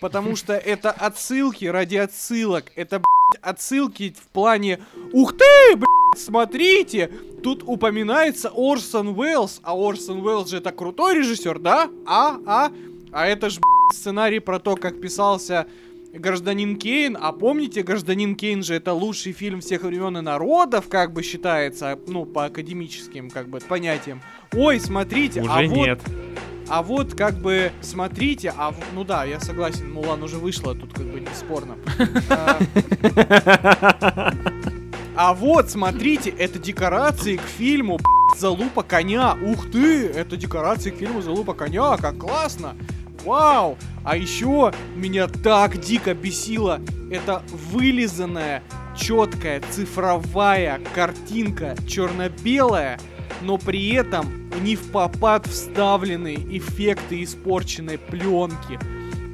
Потому 0.00 0.36
что 0.36 0.54
это 0.54 0.90
отсылки 0.90 1.64
ради 1.64 1.96
отсылок. 1.96 2.66
Это, 2.76 2.98
блядь, 3.00 3.42
отсылки 3.42 4.14
в 4.16 4.28
плане 4.28 4.78
«Ух 5.12 5.36
ты, 5.36 5.76
блядь, 5.76 6.24
смотрите!» 6.24 7.10
Тут 7.42 7.62
упоминается 7.64 8.50
Орсон 8.54 9.08
Уэллс. 9.08 9.60
А 9.62 9.74
Орсон 9.74 10.24
Уэллс 10.24 10.50
же 10.50 10.58
это 10.58 10.70
крутой 10.70 11.16
режиссер, 11.16 11.58
да? 11.58 11.90
А? 12.06 12.38
А? 12.46 12.72
А 13.10 13.26
это 13.26 13.50
же, 13.50 13.58
блядь, 13.60 13.98
сценарий 13.98 14.38
про 14.38 14.60
то, 14.60 14.76
как 14.76 15.00
писался 15.00 15.66
Гражданин 16.18 16.76
Кейн, 16.76 17.16
а 17.20 17.32
помните, 17.32 17.82
Гражданин 17.82 18.34
Кейн 18.34 18.62
же 18.62 18.74
это 18.74 18.92
лучший 18.92 19.32
фильм 19.32 19.60
всех 19.60 19.82
времен 19.82 20.18
и 20.18 20.20
народов, 20.20 20.88
как 20.88 21.12
бы 21.12 21.22
считается, 21.22 21.98
ну, 22.06 22.24
по 22.26 22.46
академическим, 22.46 23.30
как 23.30 23.48
бы, 23.48 23.60
понятиям. 23.60 24.20
Ой, 24.52 24.80
смотрите, 24.80 25.40
а 25.40 25.60
Уже 25.60 25.68
вот 25.68 25.86
нет. 25.86 26.00
а 26.68 26.82
вот 26.82 27.14
как 27.14 27.34
бы 27.38 27.72
смотрите, 27.80 28.52
а 28.56 28.74
ну 28.94 29.04
да, 29.04 29.24
я 29.24 29.40
согласен, 29.40 29.92
Мулан 29.92 30.22
уже 30.22 30.36
вышла, 30.38 30.74
тут 30.74 30.92
как 30.92 31.06
бы 31.06 31.20
не 31.20 31.34
спорно. 31.34 31.76
А, 32.30 32.58
А 35.20 35.34
вот 35.34 35.68
смотрите, 35.68 36.30
это 36.30 36.60
декорации 36.60 37.38
к 37.38 37.42
фильму 37.42 37.98
Залупа 38.36 38.84
коня. 38.84 39.36
Ух 39.42 39.68
ты, 39.68 40.06
это 40.06 40.36
декорации 40.36 40.90
к 40.90 40.96
фильму 40.96 41.22
Залупа 41.22 41.54
коня, 41.54 41.96
как 41.96 42.18
классно. 42.18 42.76
Вау! 43.28 43.76
А 44.04 44.16
еще 44.16 44.72
меня 44.96 45.26
так 45.28 45.78
дико 45.78 46.14
бесило. 46.14 46.80
Это 47.10 47.42
вылизанная, 47.50 48.62
четкая, 48.96 49.60
цифровая 49.70 50.80
картинка, 50.94 51.76
черно-белая, 51.86 52.98
но 53.42 53.58
при 53.58 53.90
этом 53.90 54.48
не 54.62 54.76
в 54.76 54.90
попад 54.92 55.46
вставленные 55.46 56.38
эффекты 56.56 57.22
испорченной 57.22 57.98
пленки. 57.98 58.80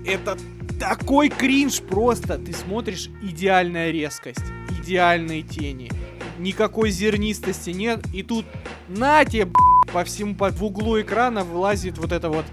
Это 0.05 0.37
такой 0.81 1.29
кринж 1.29 1.81
просто. 1.81 2.37
Ты 2.37 2.53
смотришь 2.53 3.11
идеальная 3.23 3.93
резкость, 3.93 4.45
идеальные 4.83 5.43
тени. 5.43 5.93
Никакой 6.41 6.91
зернистости 6.91 7.71
нет. 7.71 8.05
И 8.13 8.25
тут 8.25 8.45
нате, 8.89 9.45
б***ь, 9.45 9.93
по 9.93 10.03
всему 10.03 10.35
по 10.35 10.51
в 10.51 10.65
углу 10.65 11.01
экрана 11.01 11.45
вылазит 11.45 11.99
вот 11.99 12.11
это 12.11 12.29
вот 12.29 12.45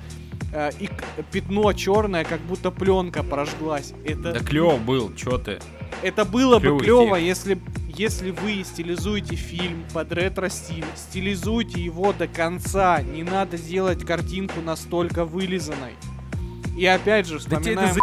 э, 0.51 0.71
и 0.79 0.89
пятно 1.31 1.71
черное, 1.73 2.23
как 2.23 2.39
будто 2.41 2.71
пленка 2.71 3.23
прожглась. 3.23 3.93
Это 4.05 4.33
Да 4.33 4.39
клёв 4.39 4.81
был, 4.81 5.13
чё 5.15 5.37
ты? 5.37 5.59
это 6.03 6.25
было 6.25 6.55
бы 6.57 6.65
Клёвый 6.65 6.83
клево, 6.83 7.15
эффект. 7.15 7.25
если, 7.27 7.59
если 7.95 8.31
вы 8.31 8.63
стилизуете 8.63 9.35
фильм 9.35 9.83
под 9.93 10.11
ретро-стиль, 10.13 10.85
стилизуйте 10.95 11.79
его 11.81 12.13
до 12.13 12.27
конца. 12.27 13.01
Не 13.01 13.23
надо 13.23 13.57
делать 13.57 14.03
картинку 14.05 14.61
настолько 14.61 15.25
вылизанной. 15.25 15.93
И 16.77 16.85
опять 16.85 17.27
же, 17.27 17.37
Да 17.39 17.57
это 17.57 17.59
вспоминаем... 17.59 17.95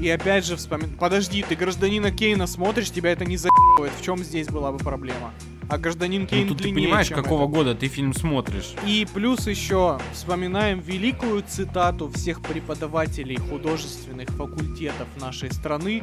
И 0.00 0.08
опять 0.08 0.44
же 0.44 0.56
вспоминаем... 0.56 0.96
Подожди, 0.98 1.44
ты 1.48 1.54
гражданина 1.54 2.10
Кейна 2.10 2.46
смотришь, 2.48 2.90
тебя 2.90 3.12
это 3.12 3.24
не 3.24 3.36
заебывает. 3.36 3.92
В 3.96 4.02
чем 4.02 4.18
здесь 4.24 4.48
была 4.48 4.72
бы 4.72 4.78
проблема? 4.78 5.32
А 5.72 5.78
гражданин 5.78 6.26
Кейн 6.26 6.42
Ну 6.42 6.48
тут 6.48 6.58
ты 6.58 6.64
длиннее, 6.64 6.84
понимаешь, 6.84 7.08
чем 7.08 7.16
какого 7.16 7.44
это. 7.44 7.52
года 7.52 7.74
ты 7.74 7.88
фильм 7.88 8.12
смотришь. 8.12 8.74
И 8.86 9.06
плюс 9.14 9.46
еще 9.46 9.98
вспоминаем 10.12 10.80
великую 10.80 11.42
цитату 11.48 12.10
всех 12.10 12.42
преподавателей 12.42 13.38
художественных 13.38 14.28
факультетов 14.28 15.08
нашей 15.18 15.50
страны. 15.50 16.02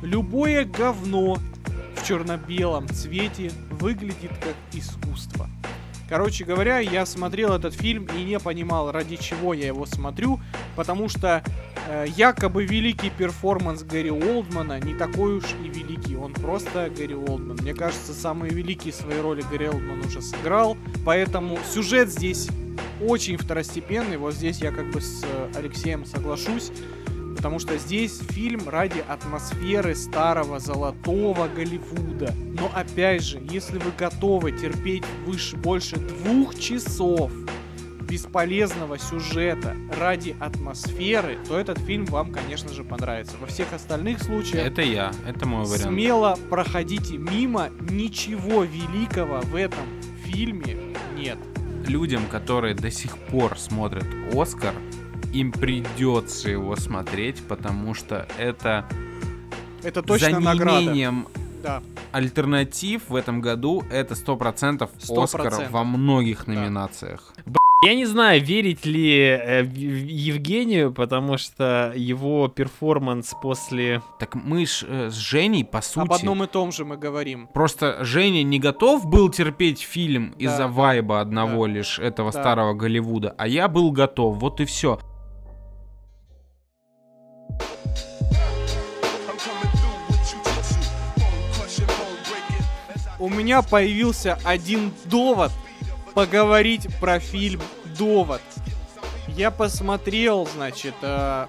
Любое 0.00 0.64
говно 0.64 1.36
в 1.94 2.08
черно-белом 2.08 2.88
цвете 2.88 3.52
выглядит 3.72 4.30
как 4.40 4.54
искусство. 4.72 5.46
Короче 6.12 6.44
говоря, 6.44 6.78
я 6.78 7.06
смотрел 7.06 7.54
этот 7.54 7.72
фильм 7.72 8.06
и 8.14 8.22
не 8.22 8.38
понимал, 8.38 8.92
ради 8.92 9.16
чего 9.16 9.54
я 9.54 9.68
его 9.68 9.86
смотрю, 9.86 10.40
потому 10.76 11.08
что 11.08 11.42
э, 11.88 12.04
якобы 12.06 12.66
великий 12.66 13.08
перформанс 13.08 13.82
Гэри 13.82 14.10
Олдмана 14.10 14.78
не 14.78 14.94
такой 14.94 15.38
уж 15.38 15.44
и 15.64 15.68
великий, 15.70 16.16
он 16.16 16.34
просто 16.34 16.90
Гэри 16.94 17.14
Олдман. 17.14 17.56
Мне 17.62 17.72
кажется, 17.72 18.12
самые 18.12 18.52
великие 18.52 18.92
свои 18.92 19.22
роли 19.22 19.42
Гэри 19.50 19.70
Олдман 19.70 20.00
уже 20.00 20.20
сыграл, 20.20 20.76
поэтому 21.06 21.58
сюжет 21.72 22.10
здесь 22.10 22.50
очень 23.00 23.38
второстепенный, 23.38 24.18
вот 24.18 24.34
здесь 24.34 24.58
я 24.58 24.70
как 24.70 24.90
бы 24.90 25.00
с 25.00 25.24
э, 25.24 25.52
Алексеем 25.56 26.04
соглашусь, 26.04 26.72
потому 27.42 27.58
что 27.58 27.76
здесь 27.76 28.20
фильм 28.30 28.68
ради 28.68 29.02
атмосферы 29.08 29.96
старого 29.96 30.60
золотого 30.60 31.48
Голливуда. 31.48 32.32
Но 32.36 32.70
опять 32.72 33.24
же, 33.24 33.42
если 33.50 33.78
вы 33.78 33.90
готовы 33.98 34.52
терпеть 34.52 35.02
выше 35.26 35.56
больше 35.56 35.96
двух 35.96 36.56
часов 36.56 37.32
бесполезного 38.08 38.96
сюжета 38.96 39.74
ради 39.98 40.36
атмосферы, 40.38 41.36
то 41.48 41.58
этот 41.58 41.78
фильм 41.80 42.04
вам, 42.04 42.30
конечно 42.30 42.72
же, 42.72 42.84
понравится. 42.84 43.34
Во 43.40 43.48
всех 43.48 43.72
остальных 43.72 44.22
случаях 44.22 44.64
Это 44.64 44.82
я, 44.82 45.10
это 45.26 45.44
мой 45.44 45.64
вариант. 45.64 45.82
смело 45.82 46.38
проходите 46.48 47.16
мимо, 47.16 47.70
ничего 47.90 48.62
великого 48.62 49.40
в 49.40 49.56
этом 49.56 49.84
фильме 50.24 50.76
нет. 51.16 51.38
Людям, 51.88 52.22
которые 52.30 52.76
до 52.76 52.92
сих 52.92 53.18
пор 53.18 53.58
смотрят 53.58 54.06
Оскар, 54.32 54.74
им 55.32 55.52
придется 55.52 56.50
его 56.50 56.76
смотреть, 56.76 57.42
потому 57.46 57.94
что 57.94 58.26
это 58.38 58.84
Это 59.82 60.02
точно 60.02 60.30
за 60.32 60.40
награда. 60.40 60.80
неимением 60.80 61.26
Да. 61.62 61.82
альтернатив 62.12 63.02
в 63.08 63.14
этом 63.16 63.40
году 63.40 63.82
это 63.90 64.14
100% 64.14 64.90
Оскар 65.16 65.46
100%. 65.52 65.70
во 65.70 65.84
многих 65.84 66.44
Да. 66.46 66.52
номинациях. 66.52 67.32
Я 67.84 67.96
не 67.96 68.06
знаю, 68.06 68.40
верить 68.40 68.86
ли 68.86 69.10
э, 69.18 69.64
Евгению, 69.74 70.92
потому 70.92 71.36
что 71.36 71.92
его 71.96 72.46
перформанс 72.46 73.34
после... 73.42 74.02
Так 74.20 74.36
мы 74.36 74.66
ж 74.66 74.84
э, 74.86 75.10
с 75.10 75.14
Женей, 75.14 75.64
по 75.64 75.80
сути... 75.82 76.06
Об 76.06 76.12
одном 76.12 76.44
и 76.44 76.46
том 76.46 76.70
же 76.70 76.84
мы 76.84 76.96
говорим. 76.96 77.48
Просто 77.52 78.04
Женя 78.04 78.44
не 78.44 78.60
готов 78.60 79.06
был 79.06 79.30
терпеть 79.30 79.80
фильм 79.80 80.30
Да, 80.38 80.44
из-за 80.44 80.58
да, 80.58 80.68
вайба 80.68 81.20
одного 81.20 81.66
да. 81.66 81.72
лишь 81.72 81.98
этого 81.98 82.30
Да. 82.30 82.40
старого 82.40 82.74
Голливуда, 82.74 83.34
а 83.36 83.48
я 83.48 83.66
был 83.66 83.90
готов, 83.90 84.36
вот 84.38 84.60
и 84.60 84.64
все. 84.64 85.00
У 93.22 93.28
меня 93.28 93.62
появился 93.62 94.36
один 94.42 94.92
довод 95.04 95.52
поговорить 96.12 96.88
про 96.98 97.20
фильм 97.20 97.62
«Довод». 97.96 98.42
Я 99.28 99.52
посмотрел, 99.52 100.48
значит, 100.52 100.96
э, 101.02 101.46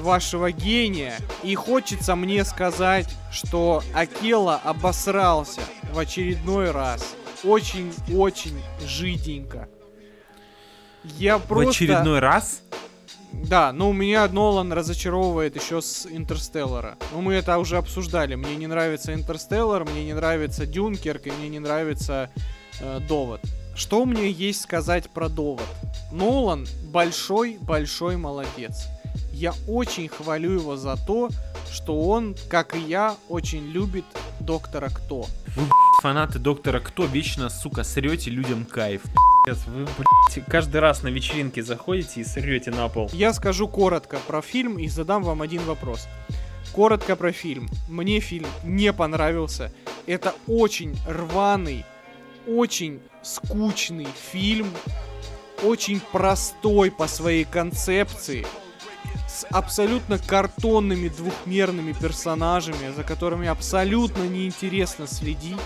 вашего 0.00 0.50
гения, 0.50 1.18
и 1.42 1.54
хочется 1.54 2.16
мне 2.16 2.42
сказать, 2.46 3.06
что 3.30 3.82
Акела 3.92 4.56
обосрался 4.64 5.60
в 5.92 5.98
очередной 5.98 6.70
раз. 6.70 7.14
Очень-очень 7.44 8.58
жиденько. 8.86 9.68
Я 11.04 11.38
просто... 11.38 11.66
В 11.66 11.68
очередной 11.68 12.20
раз? 12.20 12.62
Да, 13.32 13.72
но 13.72 13.90
у 13.90 13.92
меня 13.92 14.28
Нолан 14.28 14.72
разочаровывает 14.72 15.56
еще 15.56 15.80
с 15.80 16.06
Интерстеллара. 16.06 16.96
Ну, 17.12 17.20
мы 17.20 17.34
это 17.34 17.58
уже 17.58 17.78
обсуждали. 17.78 18.34
Мне 18.34 18.56
не 18.56 18.66
нравится 18.66 19.14
Интерстеллар, 19.14 19.84
мне 19.84 20.04
не 20.04 20.14
нравится 20.14 20.66
Дюнкерк, 20.66 21.26
и 21.26 21.30
мне 21.30 21.48
не 21.48 21.58
нравится 21.58 22.30
э, 22.80 23.00
Довод. 23.08 23.40
Что 23.74 24.04
мне 24.04 24.30
есть 24.30 24.62
сказать 24.62 25.10
про 25.10 25.28
Довод? 25.28 25.66
Нолан 26.12 26.66
большой-большой 26.92 28.16
молодец. 28.16 28.88
Я 29.32 29.54
очень 29.66 30.08
хвалю 30.08 30.52
его 30.52 30.76
за 30.76 30.96
то, 31.06 31.30
что 31.72 32.00
он, 32.00 32.36
как 32.48 32.74
и 32.74 32.80
я, 32.80 33.16
очень 33.28 33.66
любит 33.66 34.04
Доктора 34.40 34.90
Кто. 34.90 35.26
Фанаты 36.02 36.38
Доктора 36.38 36.80
Кто 36.80 37.04
вечно, 37.04 37.48
сука, 37.48 37.84
срете 37.84 38.30
людям 38.30 38.64
кайф. 38.64 39.02
Вы, 39.46 39.84
блядь, 39.84 40.46
каждый 40.48 40.80
раз 40.80 41.02
на 41.02 41.08
вечеринке 41.08 41.62
заходите 41.62 42.20
и 42.20 42.24
срете 42.24 42.70
на 42.70 42.88
пол. 42.88 43.08
Я 43.12 43.32
скажу 43.32 43.68
коротко 43.68 44.18
про 44.26 44.42
фильм 44.42 44.78
и 44.78 44.86
задам 44.88 45.22
вам 45.22 45.40
один 45.40 45.62
вопрос. 45.62 46.08
Коротко 46.72 47.16
про 47.16 47.32
фильм. 47.32 47.68
Мне 47.88 48.20
фильм 48.20 48.46
не 48.64 48.92
понравился. 48.92 49.72
Это 50.06 50.34
очень 50.46 50.98
рваный, 51.08 51.84
очень 52.46 53.00
скучный 53.22 54.08
фильм. 54.30 54.70
Очень 55.62 56.00
простой 56.12 56.90
по 56.90 57.06
своей 57.06 57.44
концепции. 57.44 58.46
С 59.28 59.46
абсолютно 59.50 60.18
картонными 60.18 61.08
двухмерными 61.08 61.92
персонажами, 61.92 62.92
за 62.94 63.04
которыми 63.04 63.48
абсолютно 63.48 64.22
неинтересно 64.22 65.06
следить. 65.06 65.56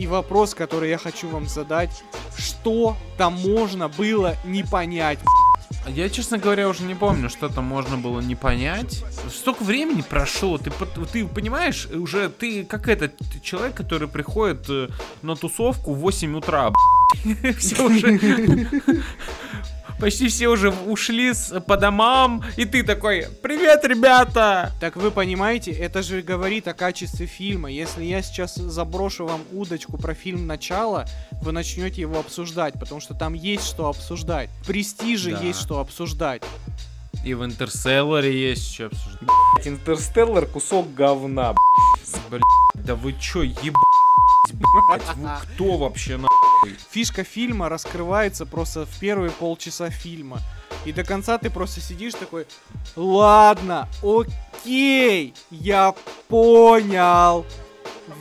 И 0.00 0.06
вопрос, 0.06 0.54
который 0.54 0.88
я 0.88 0.96
хочу 0.96 1.28
вам 1.28 1.46
задать, 1.46 2.02
что 2.38 2.96
там 3.18 3.34
можно 3.34 3.90
было 3.90 4.34
не 4.46 4.64
понять? 4.64 5.18
А 5.84 5.90
Я, 5.90 6.08
честно 6.08 6.38
говоря, 6.38 6.70
уже 6.70 6.84
не 6.84 6.94
помню, 6.94 7.28
что 7.28 7.50
там 7.50 7.64
можно 7.64 7.98
было 7.98 8.20
не 8.20 8.34
понять. 8.34 9.04
Столько 9.30 9.62
времени 9.62 10.00
прошло, 10.00 10.56
ты, 10.56 10.70
ты 11.12 11.26
понимаешь, 11.26 11.86
уже 11.92 12.30
ты 12.30 12.64
как 12.64 12.88
этот 12.88 13.12
человек, 13.42 13.74
который 13.74 14.08
приходит 14.08 14.64
э, 14.70 14.88
на 15.20 15.36
тусовку 15.36 15.92
в 15.92 15.98
8 15.98 16.34
утра, 16.34 16.72
все 17.58 17.84
уже... 17.84 18.70
Почти 20.00 20.28
все 20.28 20.48
уже 20.48 20.70
ушли 20.70 21.34
с- 21.34 21.60
по 21.60 21.76
домам, 21.76 22.42
и 22.56 22.64
ты 22.64 22.82
такой, 22.82 23.26
привет, 23.42 23.84
ребята! 23.84 24.72
Так 24.80 24.96
вы 24.96 25.10
понимаете, 25.10 25.72
это 25.72 26.02
же 26.02 26.22
говорит 26.22 26.66
о 26.68 26.72
качестве 26.74 27.26
фильма. 27.26 27.70
Если 27.70 28.04
я 28.04 28.22
сейчас 28.22 28.54
заброшу 28.54 29.26
вам 29.26 29.42
удочку 29.52 29.98
про 29.98 30.14
фильм 30.14 30.46
«Начало», 30.46 31.04
вы 31.42 31.52
начнете 31.52 32.00
его 32.00 32.18
обсуждать, 32.18 32.74
потому 32.80 33.00
что 33.00 33.12
там 33.14 33.34
есть 33.34 33.66
что 33.66 33.88
обсуждать. 33.88 34.48
В 34.62 34.66
«Престиже» 34.68 35.32
Да. 35.32 35.40
есть 35.40 35.60
что 35.60 35.80
обсуждать. 35.80 36.42
И 37.24 37.34
в 37.34 37.44
Интерселларе 37.44 38.34
есть 38.50 38.72
что 38.72 38.86
обсуждать. 38.86 39.28
Интерстеллар 39.66 40.46
кусок 40.46 40.94
говна. 40.94 41.54
Блядь, 42.30 42.42
да 42.74 42.94
вы 42.94 43.12
чё, 43.20 43.42
ебать, 43.42 43.74
блядь, 44.54 45.16
вы 45.16 45.28
кто 45.42 45.76
вообще 45.76 46.16
на... 46.16 46.28
Фишка 46.90 47.24
фильма 47.24 47.68
раскрывается 47.68 48.46
просто 48.46 48.86
в 48.86 48.98
первые 48.98 49.30
полчаса 49.30 49.90
фильма. 49.90 50.40
И 50.84 50.92
до 50.92 51.04
конца 51.04 51.38
ты 51.38 51.50
просто 51.50 51.80
сидишь 51.80 52.14
такой, 52.14 52.46
ладно, 52.96 53.88
окей, 54.02 55.34
я 55.50 55.94
понял. 56.28 57.46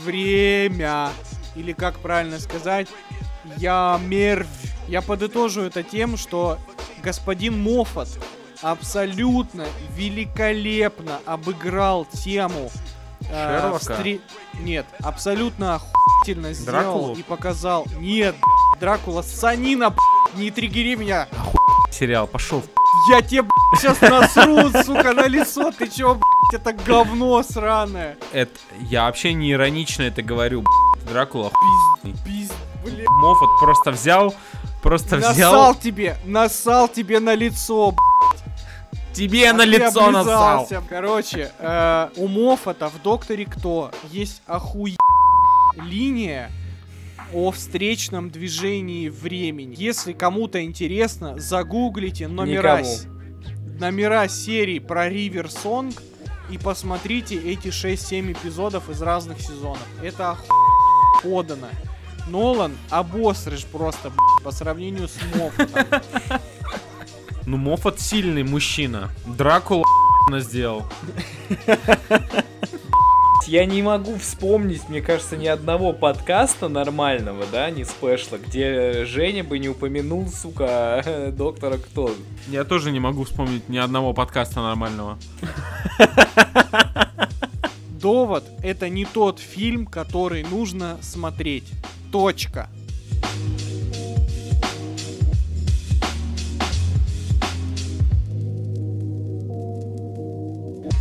Время. 0.04 1.10
Или 1.56 1.74
как 1.74 2.00
правильно 2.00 2.40
сказать, 2.40 2.88
я 3.58 4.00
мервь. 4.06 4.48
Я 4.88 5.02
подытожу 5.02 5.62
это 5.62 5.84
тем, 5.84 6.18
что 6.18 6.60
господин 7.04 7.62
Моффат 7.62 8.10
абсолютно 8.62 9.66
великолепно 9.96 11.20
обыграл 11.26 12.06
тему 12.06 12.72
э, 13.30 13.60
Шерлока? 13.62 13.84
встре- 13.94 14.22
Нет, 14.60 14.86
абсолютно 15.04 15.76
охуительно 15.76 16.54
сделал 16.54 16.82
Дракулу? 16.84 17.16
и 17.16 17.24
показал. 17.24 17.86
Нет, 18.00 18.36
Дракула, 18.80 19.22
санина, 19.22 19.94
не 20.36 20.52
триггери 20.52 20.96
меня. 20.96 21.28
Сериал, 21.92 22.28
пошел 22.28 22.64
Я 23.10 23.22
тебе 23.22 23.44
сейчас 23.80 24.00
насру, 24.02 24.70
сука, 24.84 25.14
на 25.14 25.28
лицо. 25.28 25.72
Ты 25.72 25.88
чё, 25.88 26.16
блядь, 26.16 26.62
это 26.62 26.74
говно 26.74 27.42
сраное. 27.44 28.18
Это, 28.32 28.52
я 28.82 29.06
вообще 29.06 29.34
не 29.34 29.52
иронично 29.52 30.04
это 30.04 30.22
говорю, 30.22 30.64
Дракула, 31.10 31.52
Пиз, 32.26 32.52
блядь. 32.84 33.08
Моффат 33.22 33.50
просто 33.60 33.92
взял, 33.92 34.34
просто 34.82 35.18
Насал 35.18 35.34
взял, 35.34 35.76
тебе, 35.76 36.18
насал 36.26 36.88
тебе 36.88 37.20
на 37.20 37.34
лицо, 37.36 37.94
тебе 39.14 39.50
А 39.50 39.54
на 39.54 39.66
лицо 39.66 40.06
облизался. 40.06 40.82
Короче, 40.88 41.52
э, 41.60 42.10
у 42.16 42.28
Моффата 42.28 42.90
в 42.90 43.02
Докторе 43.02 43.46
Кто 43.46 43.92
есть 44.12 44.42
охуе 44.46 44.96
линия 45.78 46.52
о 47.34 47.52
встречном 47.52 48.30
движении 48.30 49.10
времени. 49.10 49.76
Если 49.78 50.14
кому-то 50.14 50.64
интересно, 50.64 51.38
загуглите 51.38 52.28
номера, 52.28 52.84
с- 52.84 53.06
номера 53.80 54.28
серий 54.28 54.80
про 54.80 55.08
Ривер 55.10 55.50
Сонг 55.50 56.02
и 56.50 56.58
посмотрите 56.58 57.36
эти 57.36 57.68
6-7 57.68 58.32
эпизодов 58.32 58.90
из 58.90 59.02
разных 59.02 59.40
сезонов. 59.40 59.86
Это 60.02 60.32
оху... 60.32 60.52
подано. 61.22 61.68
Нолан 62.28 62.76
обосрышь 62.90 63.66
просто, 63.66 64.12
по 64.44 64.52
сравнению 64.52 65.08
с 65.08 65.18
Моффатом. 65.36 66.02
Ну, 67.50 67.58
Моффат 67.58 68.00
сильный 68.00 68.44
мужчина. 68.44 69.10
Дракула 69.26 69.84
сделал. 70.38 70.84
Я 73.48 73.66
не 73.66 73.82
могу 73.82 74.20
вспомнить, 74.20 74.88
мне 74.88 75.02
кажется, 75.02 75.36
ни 75.36 75.48
одного 75.48 75.92
подкаста 75.92 76.68
нормального, 76.68 77.48
да, 77.52 77.72
не 77.72 77.86
спешла, 77.86 78.38
где 78.38 79.04
Женя 79.06 79.44
бы 79.44 79.58
не 79.58 79.68
упомянул, 79.68 80.28
сука, 80.28 81.32
доктора 81.36 81.78
кто. 81.78 82.14
Я 82.50 82.66
тоже 82.66 82.92
не 82.92 83.00
могу 83.00 83.24
вспомнить 83.24 83.68
ни 83.68 83.80
одного 83.80 84.14
подкаста 84.14 84.62
нормального. 84.62 85.18
Довод 88.00 88.44
это 88.62 88.90
не 88.90 89.06
тот 89.06 89.40
фильм, 89.40 89.88
который 89.88 90.44
нужно 90.44 91.00
смотреть. 91.02 91.66
Точка. 92.12 92.70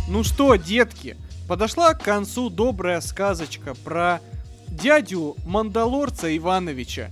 Ну 0.09 0.23
что, 0.23 0.55
детки, 0.55 1.17
подошла 1.47 1.93
к 1.93 2.03
концу 2.03 2.49
добрая 2.49 2.99
сказочка 2.99 3.75
про 3.75 4.21
дядю 4.67 5.35
Мандалорца 5.45 6.35
Ивановича 6.35 7.11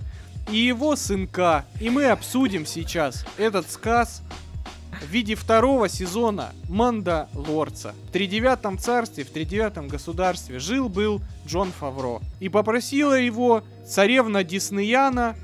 и 0.50 0.56
его 0.56 0.96
сынка. 0.96 1.64
И 1.80 1.90
мы 1.90 2.06
обсудим 2.06 2.66
сейчас 2.66 3.24
этот 3.36 3.70
сказ 3.70 4.22
в 5.00 5.06
виде 5.06 5.36
второго 5.36 5.88
сезона 5.88 6.52
Мандалорца. 6.68 7.94
В 8.08 8.10
тридевятом 8.10 8.80
царстве, 8.80 9.22
в 9.22 9.30
тридевятом 9.30 9.86
государстве 9.86 10.58
жил-был 10.58 11.22
Джон 11.46 11.70
Фавро. 11.70 12.20
И 12.40 12.48
попросила 12.48 13.14
его 13.14 13.62
царевна 13.86 14.42
Диснеяна 14.42 15.36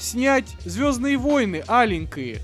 снять 0.00 0.56
Звездные 0.64 1.18
войны 1.18 1.62
аленькие. 1.68 2.40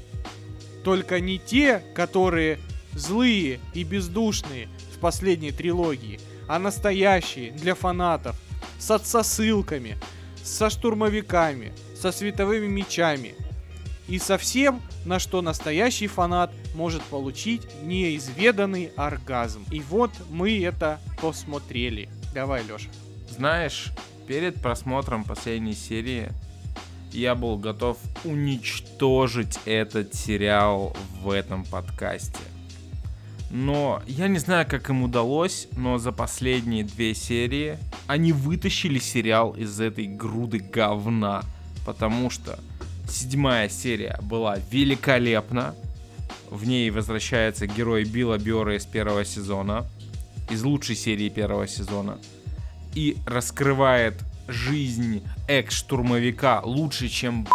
Только 0.84 1.18
не 1.18 1.40
те, 1.40 1.82
которые 1.96 2.60
злые 2.94 3.60
и 3.74 3.84
бездушные 3.84 4.68
в 4.94 4.98
последней 4.98 5.52
трилогии, 5.52 6.20
а 6.48 6.58
настоящие 6.58 7.52
для 7.52 7.74
фанатов, 7.74 8.36
с 8.78 8.90
отсосылками, 8.90 9.96
со 10.42 10.70
штурмовиками, 10.70 11.72
со 12.00 12.12
световыми 12.12 12.66
мечами. 12.66 13.34
И 14.08 14.18
совсем 14.18 14.82
на 15.04 15.18
что 15.18 15.40
настоящий 15.40 16.06
фанат 16.06 16.52
может 16.74 17.02
получить 17.02 17.62
неизведанный 17.82 18.90
оргазм. 18.96 19.64
И 19.70 19.80
вот 19.80 20.10
мы 20.30 20.62
это 20.62 21.00
посмотрели. 21.20 22.08
Давай, 22.34 22.62
Леша. 22.64 22.88
Знаешь, 23.30 23.92
перед 24.26 24.60
просмотром 24.60 25.24
последней 25.24 25.74
серии 25.74 26.30
я 27.12 27.34
был 27.34 27.56
готов 27.58 27.98
уничтожить 28.24 29.58
этот 29.66 30.14
сериал 30.14 30.96
в 31.22 31.30
этом 31.30 31.64
подкасте. 31.64 32.40
Но 33.52 34.02
я 34.06 34.28
не 34.28 34.38
знаю, 34.38 34.66
как 34.66 34.88
им 34.88 35.02
удалось, 35.02 35.68
но 35.76 35.98
за 35.98 36.10
последние 36.10 36.84
две 36.84 37.14
серии 37.14 37.76
они 38.06 38.32
вытащили 38.32 38.98
сериал 38.98 39.52
из 39.52 39.78
этой 39.78 40.06
груды 40.06 40.58
говна. 40.58 41.42
Потому 41.84 42.30
что 42.30 42.58
седьмая 43.06 43.68
серия 43.68 44.18
была 44.22 44.56
великолепна. 44.70 45.74
В 46.48 46.66
ней 46.66 46.88
возвращается 46.88 47.66
герой 47.66 48.04
Билла 48.04 48.38
Бёра 48.38 48.74
из 48.74 48.86
первого 48.86 49.22
сезона. 49.26 49.84
Из 50.48 50.62
лучшей 50.62 50.96
серии 50.96 51.28
первого 51.28 51.68
сезона. 51.68 52.16
И 52.94 53.18
раскрывает 53.26 54.14
жизнь 54.48 55.22
экс-штурмовика 55.46 56.62
лучше, 56.64 57.08
чем 57.08 57.46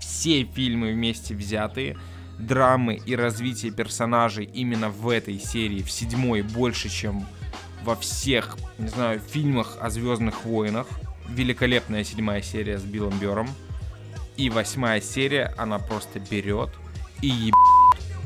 все 0.00 0.42
фильмы 0.42 0.92
вместе 0.92 1.36
взятые. 1.36 1.96
Драмы 2.38 3.00
и 3.04 3.14
развитие 3.14 3.72
персонажей 3.72 4.44
именно 4.44 4.90
в 4.90 5.08
этой 5.08 5.38
серии, 5.38 5.82
в 5.82 5.90
седьмой, 5.90 6.42
больше, 6.42 6.88
чем 6.88 7.26
во 7.84 7.96
всех, 7.96 8.56
не 8.78 8.88
знаю, 8.88 9.20
фильмах 9.20 9.76
о 9.80 9.90
Звездных 9.90 10.44
войнах. 10.44 10.86
Великолепная 11.28 12.04
седьмая 12.04 12.42
серия 12.42 12.78
с 12.78 12.82
Биллом 12.82 13.18
Бером. 13.18 13.48
И 14.36 14.50
восьмая 14.50 15.00
серия, 15.00 15.54
она 15.56 15.78
просто 15.78 16.18
берет 16.18 16.70
и 17.20 17.28
еб... 17.28 17.54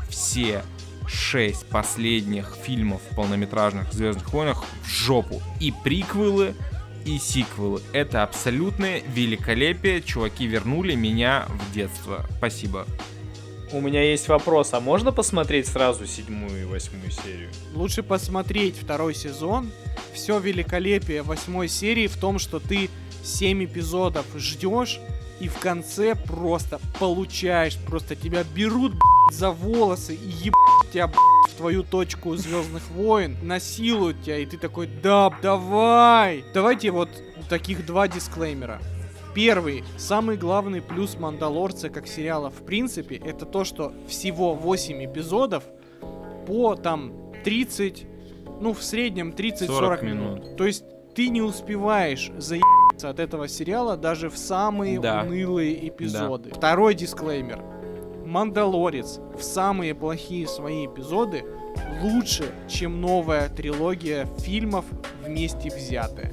все 0.08 0.62
шесть 1.06 1.66
последних 1.68 2.54
фильмов 2.62 3.00
полнометражных 3.14 3.92
Звездных 3.92 4.32
войнах 4.32 4.64
в 4.82 4.88
жопу. 4.88 5.42
И 5.60 5.72
приквелы, 5.84 6.54
и 7.04 7.18
сиквелы. 7.18 7.80
Это 7.92 8.22
абсолютное 8.22 9.02
великолепие. 9.06 10.02
Чуваки 10.02 10.46
вернули 10.46 10.94
меня 10.94 11.46
в 11.48 11.72
детство. 11.72 12.26
Спасибо. 12.38 12.86
У 13.72 13.80
меня 13.80 14.02
есть 14.02 14.28
вопрос, 14.28 14.74
а 14.74 14.80
можно 14.80 15.10
посмотреть 15.10 15.66
сразу 15.66 16.06
седьмую 16.06 16.62
и 16.62 16.64
восьмую 16.64 17.10
серию? 17.10 17.50
Лучше 17.74 18.04
посмотреть 18.04 18.76
второй 18.76 19.12
сезон. 19.12 19.72
Все 20.14 20.38
великолепие 20.38 21.22
восьмой 21.22 21.68
серии 21.68 22.06
в 22.06 22.16
том, 22.16 22.38
что 22.38 22.60
ты 22.60 22.88
7 23.24 23.64
эпизодов 23.64 24.24
ждешь, 24.36 25.00
и 25.40 25.48
в 25.48 25.58
конце 25.58 26.14
просто 26.14 26.80
получаешь, 27.00 27.76
просто 27.86 28.14
тебя 28.14 28.44
берут 28.54 28.94
б***ь, 28.94 29.34
за 29.34 29.50
волосы 29.50 30.14
и 30.14 30.28
ебать 30.28 30.92
тебя 30.92 31.08
б***ь, 31.08 31.50
в 31.50 31.56
твою 31.56 31.82
точку 31.82 32.36
Звездных 32.36 32.88
войн, 32.90 33.36
насилуют 33.42 34.22
тебя, 34.22 34.38
и 34.38 34.46
ты 34.46 34.58
такой, 34.58 34.88
да, 35.02 35.30
давай. 35.42 36.44
Давайте 36.54 36.92
вот 36.92 37.10
таких 37.48 37.84
два 37.84 38.06
дисклеймера. 38.06 38.80
Первый, 39.36 39.84
самый 39.98 40.38
главный 40.38 40.80
плюс 40.80 41.18
Мандалорца 41.18 41.90
как 41.90 42.06
сериала 42.06 42.48
в 42.48 42.64
принципе, 42.64 43.16
это 43.16 43.44
то, 43.44 43.64
что 43.64 43.92
всего 44.08 44.54
8 44.54 45.04
эпизодов 45.04 45.62
по 46.46 46.74
там 46.74 47.12
30, 47.44 48.06
ну 48.62 48.72
в 48.72 48.82
среднем 48.82 49.32
30-40 49.32 49.66
40 49.66 50.02
минут. 50.02 50.38
минут. 50.40 50.56
То 50.56 50.64
есть 50.64 50.84
ты 51.14 51.28
не 51.28 51.42
успеваешь 51.42 52.30
заебаться 52.38 53.10
от 53.10 53.20
этого 53.20 53.46
сериала 53.46 53.98
даже 53.98 54.30
в 54.30 54.38
самые 54.38 54.98
Да. 54.98 55.22
унылые 55.22 55.86
эпизоды. 55.86 56.50
Второй 56.54 56.94
дисклеймер. 56.94 57.62
Мандалорец 58.24 59.20
в 59.38 59.42
самые 59.42 59.94
плохие 59.94 60.48
свои 60.48 60.86
эпизоды 60.86 61.44
лучше, 62.02 62.54
чем 62.68 63.02
новая 63.02 63.50
трилогия 63.50 64.26
фильмов 64.38 64.86
вместе 65.24 65.68
взятая. 65.68 66.32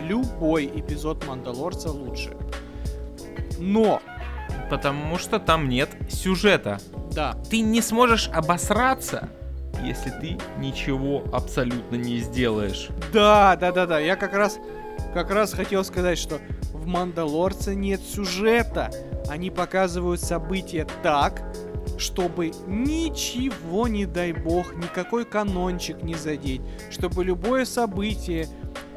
Любой 0.00 0.66
эпизод 0.66 1.26
Мандалорца 1.26 1.90
лучше. 1.90 2.36
Но, 3.58 4.00
Потому 4.68 5.18
что 5.18 5.38
там 5.38 5.68
нет 5.68 5.90
сюжета. 6.08 6.78
да, 7.12 7.36
Ты 7.50 7.60
не 7.60 7.80
сможешь 7.82 8.28
обосраться, 8.28 9.28
если 9.82 10.10
ты 10.10 10.38
ничего 10.58 11.24
абсолютно 11.32 11.96
не 11.96 12.18
сделаешь. 12.18 12.88
Да, 13.12 13.56
да, 13.56 13.72
да, 13.72 13.86
да. 13.86 13.98
Я 13.98 14.14
как 14.16 14.32
раз, 14.32 14.58
как 15.12 15.30
раз 15.30 15.52
хотел 15.52 15.82
сказать, 15.84 16.18
что 16.18 16.38
в 16.72 16.86
Мандалорце 16.86 17.74
нет 17.74 18.00
сюжета. 18.00 18.90
Они 19.28 19.50
показывают 19.50 20.20
события 20.20 20.86
так, 21.02 21.42
чтобы 21.98 22.52
ничего, 22.66 23.88
не 23.88 24.06
дай 24.06 24.32
бог, 24.32 24.74
никакой 24.76 25.24
канончик 25.24 26.02
не 26.02 26.14
задеть. 26.14 26.62
Чтобы 26.90 27.24
любое 27.24 27.64
событие 27.64 28.48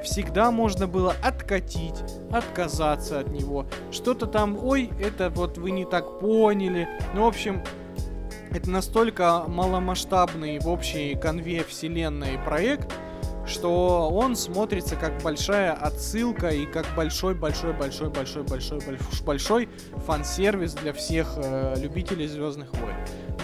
всегда 0.04 0.52
можно 0.52 0.88
было 0.88 1.16
откатить, 1.24 2.04
отказаться 2.32 3.20
от 3.20 3.30
него. 3.30 3.66
Что-то 3.92 4.28
там, 4.28 4.58
ой, 4.64 4.92
это 5.00 5.30
вот 5.30 5.58
вы 5.58 5.72
не 5.72 5.86
так 5.86 6.20
поняли. 6.20 6.88
Ну, 7.14 7.24
в 7.24 7.28
общем, 7.28 7.64
это 8.52 8.70
настолько 8.70 9.44
маломасштабный 9.48 10.60
в 10.60 10.68
общей 10.68 11.16
конве 11.16 11.64
вселенной 11.64 12.38
проект, 12.46 12.94
что 13.46 14.10
он 14.10 14.36
смотрится 14.36 14.96
как 14.96 15.22
большая 15.22 15.74
отсылка 15.74 16.50
и 16.50 16.66
как 16.66 16.86
большой 16.96 17.34
большой 17.36 17.74
большой 17.74 18.10
большой 18.10 18.44
большой 18.44 18.80
большой 18.80 19.26
большой 19.26 19.70
фан-сервис 20.06 20.74
для 20.74 20.94
всех 20.94 21.34
э, 21.38 21.76
любителей 21.78 22.28
Звездных 22.28 22.72
войн. 22.74 22.96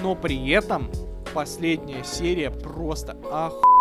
Но 0.01 0.15
при 0.15 0.49
этом 0.51 0.91
последняя 1.33 2.03
серия 2.03 2.51
просто 2.51 3.17
ах. 3.31 3.78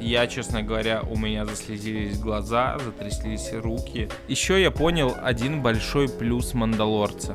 Я, 0.00 0.26
честно 0.26 0.62
говоря, 0.62 1.02
у 1.02 1.16
меня 1.16 1.44
заслезились 1.44 2.18
глаза, 2.18 2.78
затряслись 2.78 3.52
руки. 3.52 4.08
Еще 4.28 4.60
я 4.62 4.70
понял 4.70 5.14
один 5.22 5.62
большой 5.62 6.08
плюс 6.08 6.54
Мандалорца. 6.54 7.34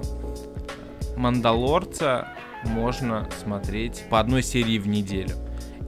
Мандалорца 1.17 2.27
можно 2.63 3.27
смотреть 3.41 4.03
по 4.09 4.19
одной 4.19 4.43
серии 4.43 4.77
в 4.77 4.87
неделю. 4.87 5.31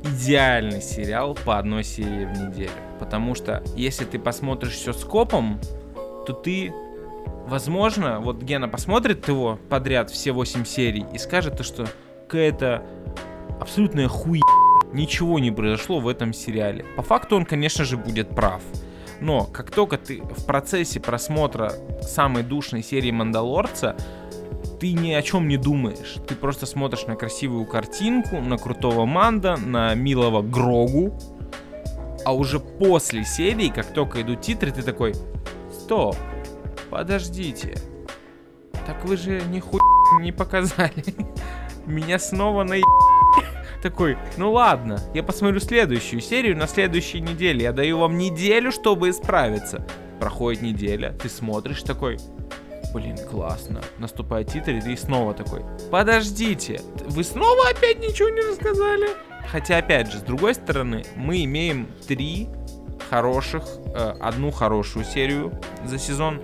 Идеальный 0.04 0.82
сериал 0.82 1.38
по 1.46 1.58
одной 1.58 1.84
серии 1.84 2.26
в 2.26 2.32
неделю. 2.32 2.72
Потому 3.00 3.36
что 3.36 3.64
если 3.76 4.06
ты 4.06 4.20
посмотришь 4.20 4.74
все 4.74 4.94
скопом, 4.94 5.60
то 6.26 6.34
ты, 6.34 6.74
возможно, 7.48 8.20
вот 8.20 8.42
Гена 8.42 8.68
посмотрит 8.68 9.28
его 9.28 9.60
подряд 9.70 10.10
все 10.10 10.32
8 10.32 10.66
серий 10.66 11.06
и 11.14 11.18
скажет, 11.18 11.58
то, 11.58 11.64
что 11.64 11.88
какая-то 12.28 12.84
абсолютная 13.60 14.08
хуйня 14.08 14.44
ничего 14.94 15.40
не 15.40 15.52
произошло 15.52 16.00
в 16.00 16.08
этом 16.08 16.34
сериале. 16.34 16.86
По 16.96 17.02
факту 17.02 17.36
он, 17.36 17.46
конечно 17.46 17.84
же, 17.86 17.98
будет 17.98 18.30
прав. 18.30 18.62
Но 19.20 19.46
как 19.46 19.72
только 19.72 19.98
ты 19.98 20.22
в 20.22 20.46
процессе 20.46 21.00
просмотра 21.00 21.74
самой 22.02 22.44
душной 22.44 22.84
серии 22.84 23.12
Мандалорца, 23.12 23.96
ты 24.80 24.94
ни 24.94 25.14
о 25.14 25.22
чем 25.22 25.48
не 25.48 25.58
думаешь. 25.58 26.18
Ты 26.28 26.36
просто 26.36 26.66
смотришь 26.66 27.08
на 27.08 27.16
красивую 27.16 27.66
картинку, 27.66 28.42
на 28.42 28.58
крутого 28.58 29.06
Манда, 29.06 29.56
на 29.56 29.96
милого 29.96 30.42
Грогу. 30.42 31.18
А 32.26 32.34
уже 32.34 32.60
после 32.60 33.24
серии, 33.24 33.70
как 33.70 33.94
только 33.94 34.22
идут 34.22 34.42
титры, 34.42 34.72
ты 34.72 34.82
такой, 34.82 35.14
стоп, 35.72 36.16
подождите. 36.90 37.78
Так 38.86 39.06
вы 39.06 39.16
же 39.16 39.42
нихуя 39.50 39.82
не 40.20 40.32
показали. 40.32 41.06
Меня 41.86 42.20
снова 42.20 42.64
на 42.64 42.74
такой, 43.84 44.18
ну 44.38 44.52
ладно, 44.52 45.00
я 45.14 45.22
посмотрю 45.22 45.60
следующую 45.60 46.22
серию 46.22 46.58
на 46.58 46.68
следующей 46.68 47.20
неделе. 47.20 47.64
Я 47.64 47.74
даю 47.74 48.00
вам 48.00 48.18
неделю, 48.18 48.72
чтобы 48.72 49.10
исправиться. 49.10 49.86
Проходит 50.20 50.62
неделя, 50.62 51.12
ты 51.22 51.30
смотришь 51.30 51.84
такой, 51.84 52.18
блин, 52.94 53.18
классно. 53.30 53.82
Наступает 54.00 54.48
титр, 54.48 54.72
и 54.72 54.82
ты 54.82 54.96
снова 54.96 55.34
такой, 55.34 55.64
подождите, 55.92 56.82
вы 57.08 57.24
снова 57.24 57.70
опять 57.70 58.00
ничего 58.00 58.30
не 58.30 58.42
рассказали? 58.42 59.10
Хотя, 59.48 59.78
опять 59.78 60.12
же, 60.12 60.20
с 60.20 60.22
другой 60.22 60.56
стороны, 60.56 61.04
мы 61.16 61.44
имеем 61.44 61.88
три 62.08 62.48
хороших, 63.10 63.64
э, 63.94 64.16
одну 64.22 64.52
хорошую 64.52 65.04
серию 65.04 65.52
за 65.86 66.00
сезон 66.00 66.42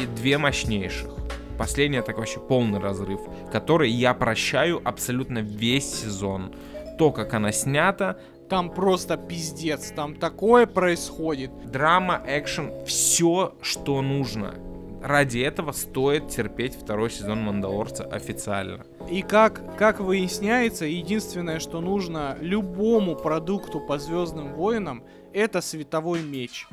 и 0.00 0.06
две 0.06 0.38
мощнейших. 0.38 1.10
Последняя 1.58 2.02
так 2.02 2.18
вообще 2.18 2.38
полный 2.38 2.78
разрыв, 2.78 3.20
который 3.52 3.90
я 3.90 4.14
прощаю 4.14 4.80
абсолютно 4.84 5.40
весь 5.40 6.02
сезон. 6.02 6.54
То, 6.98 7.12
как 7.12 7.34
она 7.34 7.52
снята, 7.52 8.18
Там 8.48 8.70
просто 8.70 9.16
пиздец, 9.16 9.92
там 9.94 10.14
такое 10.14 10.66
происходит. 10.66 11.50
драма, 11.70 12.22
экшен, 12.26 12.72
все, 12.86 13.54
что 13.62 14.02
нужно. 14.02 14.54
Ради 15.02 15.38
этого 15.38 15.72
стоит 15.72 16.28
терпеть 16.28 16.74
второй 16.74 17.10
сезон 17.10 17.42
Мандалорца 17.42 18.04
официально. 18.04 18.84
И 19.08 19.22
как, 19.22 19.76
как 19.76 20.00
выясняется, 20.00 20.86
единственное, 20.86 21.60
что 21.60 21.80
нужно 21.80 22.36
любому 22.40 23.14
продукту 23.14 23.80
по 23.80 23.98
Звездным 23.98 24.54
войнам, 24.54 25.04
это 25.32 25.60
световой 25.60 26.22
меч. 26.22 26.66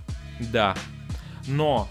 Да. 0.52 0.76
Но 1.48 1.88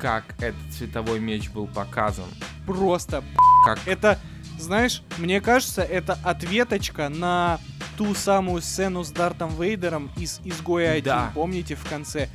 как 0.00 0.24
этот 0.40 0.72
световой 0.72 1.20
меч 1.20 1.50
был 1.50 1.66
показан 1.68 2.26
просто 2.66 3.22
Как? 3.64 3.78
Это, 3.86 4.18
знаешь, 4.58 5.02
мне 5.18 5.40
кажется, 5.40 5.82
это 5.82 6.18
ответочка 6.24 7.08
на 7.08 7.58
ту 7.96 8.14
самую 8.14 8.62
сцену 8.62 9.04
с 9.04 9.10
Дартом 9.10 9.50
Вейдером 9.60 10.10
из 10.16 10.40
Изгоя 10.44 10.92
1, 10.92 11.04
Да. 11.04 11.30
помните, 11.34 11.74
в 11.74 11.88
конце? 11.88 12.28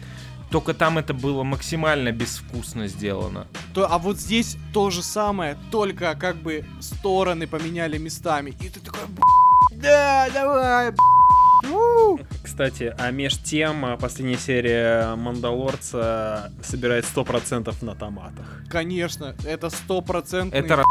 Только 0.49 0.73
там 0.73 0.97
это 0.97 1.13
было 1.13 1.43
максимально 1.43 2.11
безвкусно 2.11 2.87
сделано. 2.87 3.47
То, 3.73 3.87
а 3.89 3.97
вот 3.97 4.17
здесь 4.19 4.57
то 4.73 4.89
же 4.89 5.01
самое, 5.01 5.57
только 5.71 6.13
как 6.15 6.35
бы 6.35 6.65
стороны 6.81 7.47
поменяли 7.47 7.97
местами. 7.97 8.53
И 8.59 8.67
ты 8.69 8.79
такой, 8.81 9.05
«Б***ь, 9.07 9.75
да, 9.81 10.27
давай, 10.33 10.91
б***ь, 10.91 11.71
у». 11.71 12.19
Кстати, 12.43 12.93
а 12.99 13.11
меж 13.11 13.37
тем, 13.37 13.85
а, 13.85 13.95
последняя 13.95 14.37
серия 14.37 15.15
Мандалорца 15.15 16.51
собирает 16.63 17.05
100% 17.05 17.73
на 17.81 17.95
томатах. 17.95 18.63
Конечно, 18.69 19.35
это 19.45 19.69
стопроцентный 19.69 20.59
Это 20.59 20.73
ра- 20.73 20.83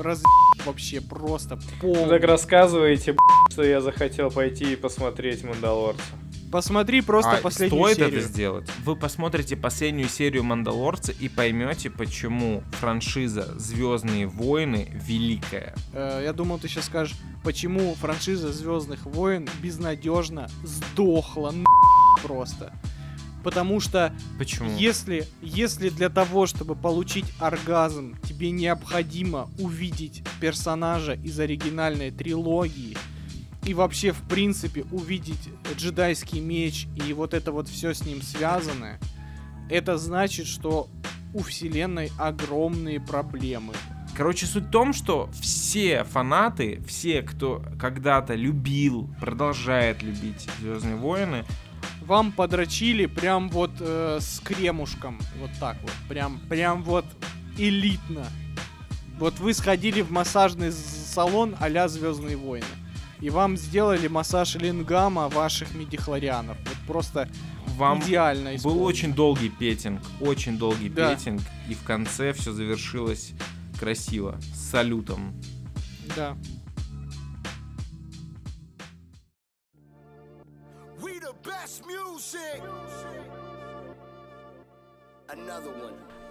раз 0.00 0.22
вообще 0.64 1.00
просто 1.00 1.58
полный. 1.80 2.08
так 2.08 2.22
рассказываете, 2.24 3.16
что 3.50 3.62
я 3.62 3.80
захотел 3.80 4.30
пойти 4.30 4.72
и 4.72 4.76
посмотреть 4.76 5.44
Мандалорца. 5.44 6.02
Посмотри 6.50 7.02
просто 7.02 7.32
А 7.32 7.36
последнюю 7.42 7.84
стоит 7.84 7.96
серию. 7.98 8.18
это 8.20 8.26
сделать. 8.26 8.70
Вы 8.82 8.96
посмотрите 8.96 9.54
последнюю 9.54 10.08
серию 10.08 10.44
Мандалорца 10.44 11.12
и 11.12 11.28
поймете, 11.28 11.90
почему 11.90 12.62
франшиза 12.80 13.54
Звездные 13.58 14.26
войны 14.26 14.88
великая. 14.94 15.74
Э, 15.92 16.22
я 16.24 16.32
думал, 16.32 16.58
ты 16.58 16.68
сейчас 16.68 16.86
скажешь, 16.86 17.14
почему 17.44 17.94
франшиза 17.96 18.50
Звездных 18.50 19.04
войн 19.04 19.46
безнадежно 19.62 20.48
сдохла 20.64 21.52
просто. 22.22 22.72
Потому 23.44 23.80
что 23.80 24.12
Почему? 24.38 24.76
если, 24.76 25.26
если 25.40 25.88
для 25.90 26.08
того, 26.08 26.46
чтобы 26.46 26.74
получить 26.74 27.26
оргазм, 27.38 28.16
тебе 28.24 28.50
необходимо 28.50 29.48
увидеть 29.58 30.22
персонажа 30.40 31.14
из 31.14 31.38
оригинальной 31.38 32.10
трилогии 32.10 32.96
и 33.64 33.74
вообще, 33.74 34.12
в 34.12 34.22
принципе, 34.22 34.84
увидеть 34.90 35.50
джедайский 35.76 36.40
меч 36.40 36.88
и 36.96 37.12
вот 37.12 37.34
это 37.34 37.52
вот 37.52 37.68
все 37.68 37.94
с 37.94 38.04
ним 38.04 38.22
связанное, 38.22 38.98
это 39.70 39.98
значит, 39.98 40.46
что 40.46 40.88
у 41.34 41.42
вселенной 41.42 42.10
огромные 42.18 43.00
проблемы. 43.00 43.74
Короче, 44.16 44.46
суть 44.46 44.64
в 44.64 44.70
том, 44.70 44.92
что 44.92 45.30
все 45.40 46.02
фанаты, 46.04 46.82
все, 46.88 47.22
кто 47.22 47.62
когда-то 47.78 48.34
любил, 48.34 49.08
продолжает 49.20 50.02
любить 50.02 50.48
Звездные 50.60 50.96
войны, 50.96 51.44
Вам 52.08 52.32
подрочили 52.32 53.04
прям 53.04 53.50
вот 53.50 53.70
э, 53.80 54.16
с 54.18 54.40
кремушком. 54.40 55.18
Вот 55.38 55.50
так 55.60 55.76
вот. 55.82 55.92
Прям, 56.08 56.40
прям 56.48 56.82
вот 56.82 57.04
элитно. 57.58 58.26
Вот 59.18 59.38
вы 59.40 59.52
сходили 59.52 60.00
в 60.00 60.10
массажный 60.10 60.72
салон 60.72 61.54
а-ля 61.60 61.86
Звездные 61.86 62.38
войны. 62.38 62.64
И 63.20 63.28
вам 63.28 63.58
сделали 63.58 64.08
массаж 64.08 64.54
лингама 64.54 65.28
ваших 65.28 65.74
медихлорианов. 65.74 66.56
Вот 66.64 66.78
просто 66.86 67.28
вам 67.76 68.00
идеально 68.00 68.56
был 68.64 68.82
очень 68.82 69.12
долгий 69.12 69.50
петинг, 69.50 70.00
очень 70.18 70.56
долгий 70.56 70.88
Да. 70.88 71.14
петинг, 71.14 71.42
и 71.68 71.74
в 71.74 71.82
конце 71.82 72.32
все 72.32 72.52
завершилось 72.52 73.32
красиво, 73.78 74.40
с 74.54 74.70
салютом. 74.70 75.34
Да. 76.16 76.38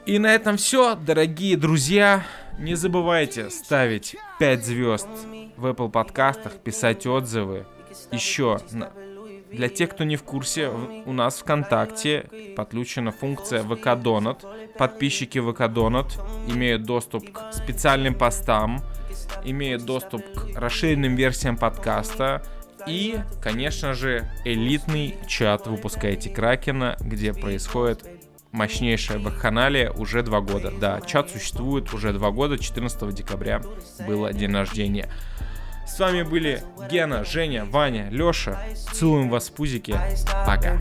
И 0.05 0.19
на 0.19 0.33
этом 0.33 0.57
все, 0.57 0.95
дорогие 0.95 1.57
друзья. 1.57 2.23
Не 2.57 2.75
забывайте 2.75 3.49
ставить 3.49 4.15
5 4.39 4.65
звезд 4.65 5.07
в 5.57 5.65
Apple 5.65 5.91
подкастах, 5.91 6.53
писать 6.57 7.05
отзывы. 7.05 7.65
Еще 8.11 8.57
для 9.51 9.69
тех, 9.69 9.91
кто 9.91 10.03
не 10.03 10.15
в 10.15 10.23
курсе, 10.23 10.69
в- 10.69 11.07
у 11.07 11.13
нас 11.13 11.39
ВКонтакте 11.39 12.53
подключена 12.55 13.11
функция 13.11 13.63
ВК 13.63 13.95
Донат. 14.01 14.43
Подписчики 14.77 15.39
ВК 15.39 15.67
Донат 15.71 16.17
имеют 16.47 16.83
доступ 16.83 17.31
к 17.31 17.53
специальным 17.53 18.15
постам, 18.15 18.81
имеют 19.43 19.85
доступ 19.85 20.21
к 20.33 20.57
расширенным 20.59 21.15
версиям 21.15 21.57
подкаста 21.57 22.43
и, 22.87 23.19
конечно 23.41 23.93
же, 23.93 24.29
элитный 24.45 25.15
чат 25.27 25.67
«Выпускайте 25.67 26.29
Кракена», 26.29 26.97
где 26.99 27.33
происходит 27.33 28.05
мощнейшая 28.51 29.19
вакханалия 29.19 29.91
уже 29.91 30.23
два 30.23 30.41
года. 30.41 30.71
Да, 30.71 31.01
чат 31.01 31.29
существует 31.29 31.93
уже 31.93 32.13
два 32.13 32.31
года, 32.31 32.57
14 32.57 33.13
декабря 33.13 33.61
было 34.05 34.33
день 34.33 34.53
рождения. 34.53 35.09
С 35.85 35.99
вами 35.99 36.23
были 36.23 36.63
Гена, 36.89 37.23
Женя, 37.23 37.65
Ваня, 37.65 38.09
Лёша. 38.09 38.59
Целуем 38.93 39.29
вас 39.29 39.49
в 39.49 39.53
пузики. 39.53 39.97
Пока. 40.45 40.77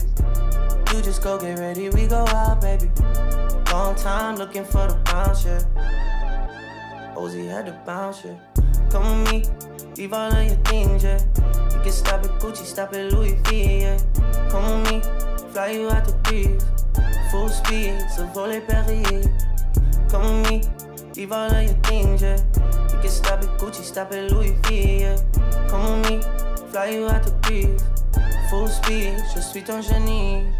The. 5.43 5.87
Ozzy 7.17 7.47
had 7.47 7.65
to 7.65 7.71
bounce, 7.83 8.23
yeah. 8.23 8.37
Come 8.91 9.23
with 9.23 9.31
me, 9.31 9.43
leave 9.97 10.13
all 10.13 10.31
of 10.31 10.45
your 10.45 10.55
things, 10.65 11.03
yeah. 11.03 11.17
You 11.77 11.83
can 11.83 11.91
stop 11.91 12.25
at 12.25 12.31
Gucci, 12.41 12.65
stop 12.65 12.91
at 12.93 13.13
Louis 13.13 13.37
V, 13.45 13.81
yeah. 13.81 13.99
Come 14.49 14.81
with 14.81 14.91
me, 14.91 15.01
fly 15.51 15.67
you 15.69 15.89
out 15.91 16.05
the 16.05 16.13
breeze. 16.23 16.65
Full 17.29 17.49
speed, 17.49 17.95
so 18.15 18.25
volley 18.33 18.61
Perrier. 18.61 19.21
Come 20.09 20.41
with 20.41 20.49
me, 20.49 20.63
leave 21.15 21.31
all 21.31 21.51
of 21.51 21.63
your 21.63 21.75
things, 21.83 22.23
yeah. 22.23 22.41
You 22.91 22.99
can 22.99 23.09
stop 23.09 23.43
at 23.43 23.59
Gucci, 23.59 23.83
stop 23.83 24.11
at 24.11 24.31
Louis 24.31 24.55
V, 24.63 25.01
yeah. 25.01 25.17
Come 25.69 26.01
with 26.01 26.09
me, 26.09 26.21
fly 26.71 26.87
you 26.87 27.07
out 27.07 27.23
the 27.23 27.31
breeze. 27.43 27.83
Full 28.49 28.67
speed, 28.67 29.13
je 29.35 29.39
suis 29.39 29.61
ton 29.61 29.83
génie. 29.83 30.51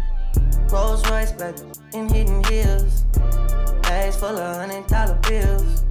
Rolls 0.70 1.02
Royce, 1.10 1.32
baby, 1.32 1.58
in 1.94 2.08
hidden 2.08 2.44
heels. 2.44 3.02
Bags 3.82 4.14
full 4.16 4.38
of 4.38 4.56
hundred 4.56 4.86
dollar 4.86 5.18
bills. 5.28 5.82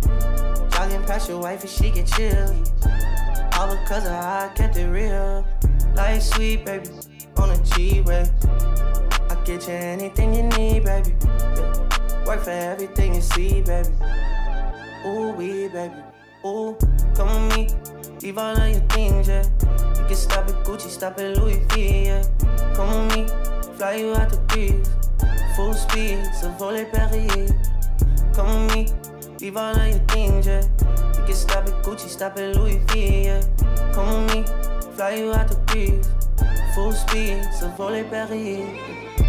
Jogging 0.72 1.04
past 1.04 1.28
your 1.28 1.42
wife 1.42 1.62
and 1.64 1.70
she 1.70 1.92
get 1.92 2.08
chill. 2.08 2.56
All 3.58 3.76
because 3.76 4.06
I 4.06 4.52
kept 4.54 4.78
it 4.78 4.86
real. 4.86 5.44
Life 5.96 6.22
sweet, 6.22 6.64
baby, 6.64 6.90
on 7.38 7.50
a 7.50 7.58
G-Way. 7.64 8.30
I 9.32 9.36
get 9.46 9.68
you 9.68 9.74
anything 9.74 10.36
you 10.36 10.44
need, 10.44 10.84
baby. 10.84 11.16
Yeah. 11.26 12.26
Work 12.28 12.44
for 12.44 12.52
everything 12.52 13.16
you 13.16 13.22
see, 13.22 13.62
baby. 13.62 13.90
Ooh, 15.08 15.32
we, 15.32 15.70
baby. 15.70 15.96
Ooh, 16.46 16.78
come 17.16 17.48
with 17.48 17.58
me. 17.58 17.68
Leave 18.22 18.38
all 18.38 18.56
of 18.56 18.70
your 18.70 18.80
things, 18.90 19.28
yeah. 19.28 19.44
You 20.00 20.06
can 20.06 20.16
stop 20.16 20.48
at 20.48 20.64
Gucci, 20.64 20.90
stop 20.90 21.20
at 21.20 21.38
Louis 21.38 21.60
V, 21.74 22.06
yeah. 22.06 22.24
Come 22.76 23.08
with 23.08 23.18
me. 23.18 23.74
Fly 23.76 23.96
you 23.96 24.14
out 24.14 24.30
to 24.30 24.38
breeze. 24.50 24.88
Full 25.56 25.74
speed, 25.74 26.24
so 26.40 26.52
volley 26.60 26.86
Perrier. 26.86 27.48
Come 28.36 28.68
with 28.68 28.76
me. 28.76 29.07
Leave 29.40 29.56
all 29.56 29.76
of 29.76 29.88
your 29.88 30.00
things, 30.08 30.48
yeah. 30.48 30.64
You 31.20 31.26
can 31.26 31.36
stop 31.36 31.68
at 31.68 31.84
Gucci, 31.84 32.10
stop 32.10 32.38
at 32.40 32.56
Louis 32.56 32.82
V, 32.88 33.26
yeah. 33.26 33.42
Come 33.94 34.26
with 34.26 34.36
me. 34.36 34.44
Fly 34.96 35.16
you 35.16 35.32
out 35.32 35.48
the 35.48 35.56
breeze. 35.68 36.10
Full 36.74 36.92
speed, 36.92 37.44
so 37.60 37.70
volley 37.70 38.04
Perrier. 38.04 39.27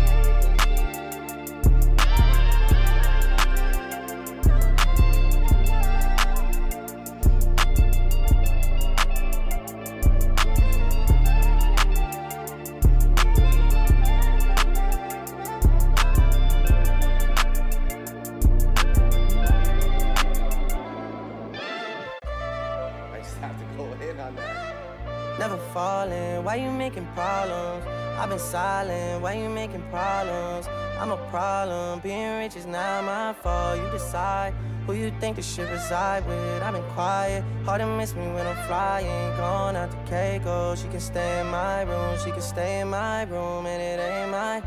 Problems? 27.18 27.84
I've 28.20 28.28
been 28.28 28.38
silent, 28.38 29.22
why 29.22 29.32
you 29.32 29.48
making 29.48 29.82
problems? 29.90 30.68
I'm 31.00 31.10
a 31.10 31.16
problem, 31.30 31.98
being 31.98 32.38
rich 32.38 32.54
is 32.54 32.66
not 32.66 33.04
my 33.04 33.32
fault. 33.42 33.76
You 33.80 33.90
decide 33.90 34.54
who 34.86 34.92
you 34.92 35.12
think 35.20 35.34
the 35.34 35.42
shit 35.42 35.68
reside 35.68 36.24
with. 36.28 36.62
I've 36.62 36.74
been 36.74 36.90
quiet, 36.94 37.42
hard 37.64 37.80
to 37.80 37.86
miss 37.86 38.14
me 38.14 38.26
when 38.34 38.46
I'm 38.46 38.60
flying. 38.68 39.36
Gone 39.36 39.74
out 39.74 39.90
to 39.90 39.98
Keiko, 40.10 40.76
she 40.80 40.88
can 40.88 41.00
stay 41.00 41.40
in 41.40 41.48
my 41.48 41.82
room, 41.82 42.16
she 42.24 42.30
can 42.30 42.40
stay 42.40 42.80
in 42.82 42.88
my 42.88 43.24
room, 43.24 43.66
and 43.66 43.80
it 43.82 43.98
ain't 44.00 44.30
mine. 44.30 44.62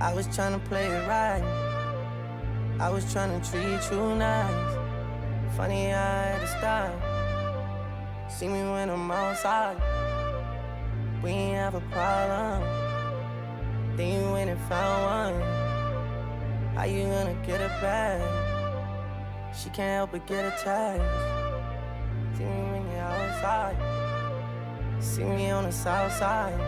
I 0.00 0.12
was 0.12 0.26
trying 0.34 0.54
to 0.58 0.62
play 0.68 0.86
it 0.86 1.06
right, 1.06 1.44
I 2.80 2.90
was 2.90 3.04
trying 3.12 3.32
to 3.40 3.50
treat 3.50 3.82
you 3.92 4.02
nice. 4.16 4.72
Funny 5.56 5.92
I 5.92 6.22
had 6.30 6.40
to 6.40 6.48
stop. 6.58 6.92
See 8.28 8.48
me 8.48 8.62
when 8.72 8.90
I'm 8.90 9.10
outside. 9.12 9.78
We 11.24 11.30
ain't 11.30 11.56
have 11.56 11.74
a 11.74 11.80
problem. 11.80 12.60
Then 13.96 14.08
you 14.12 14.32
went 14.32 14.50
and 14.50 14.60
found 14.68 15.32
one. 15.32 16.74
How 16.74 16.84
you 16.84 17.04
gonna 17.04 17.34
get 17.46 17.62
it 17.62 17.70
back? 17.80 18.20
She 19.56 19.70
can't 19.70 19.96
help 19.96 20.12
but 20.12 20.26
get 20.26 20.44
attached. 20.44 21.02
See 22.36 22.44
me 22.44 22.72
when 22.72 22.82
you're 22.92 23.00
outside. 23.00 23.76
See 25.00 25.24
me 25.24 25.48
on 25.48 25.64
the 25.64 25.72
south 25.72 26.12
side. 26.12 26.60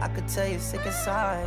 I 0.00 0.08
could 0.08 0.26
tell 0.26 0.48
you're 0.48 0.58
sick 0.58 0.84
inside. 0.84 1.46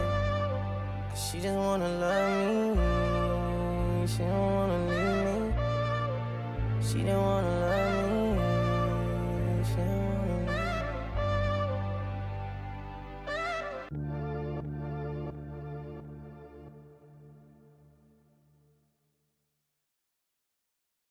Cause 1.09 1.21
she 1.27 1.41
just 1.41 1.57
wanna 1.57 1.89
love 1.99 2.77
me. 2.79 4.07
She 4.07 4.19
don't 4.19 4.55
wanna 4.57 4.79
leave 4.87 5.25
me. 5.27 5.37
She 6.81 7.03
don't 7.03 7.21
wanna 7.21 7.59
love 7.59 8.22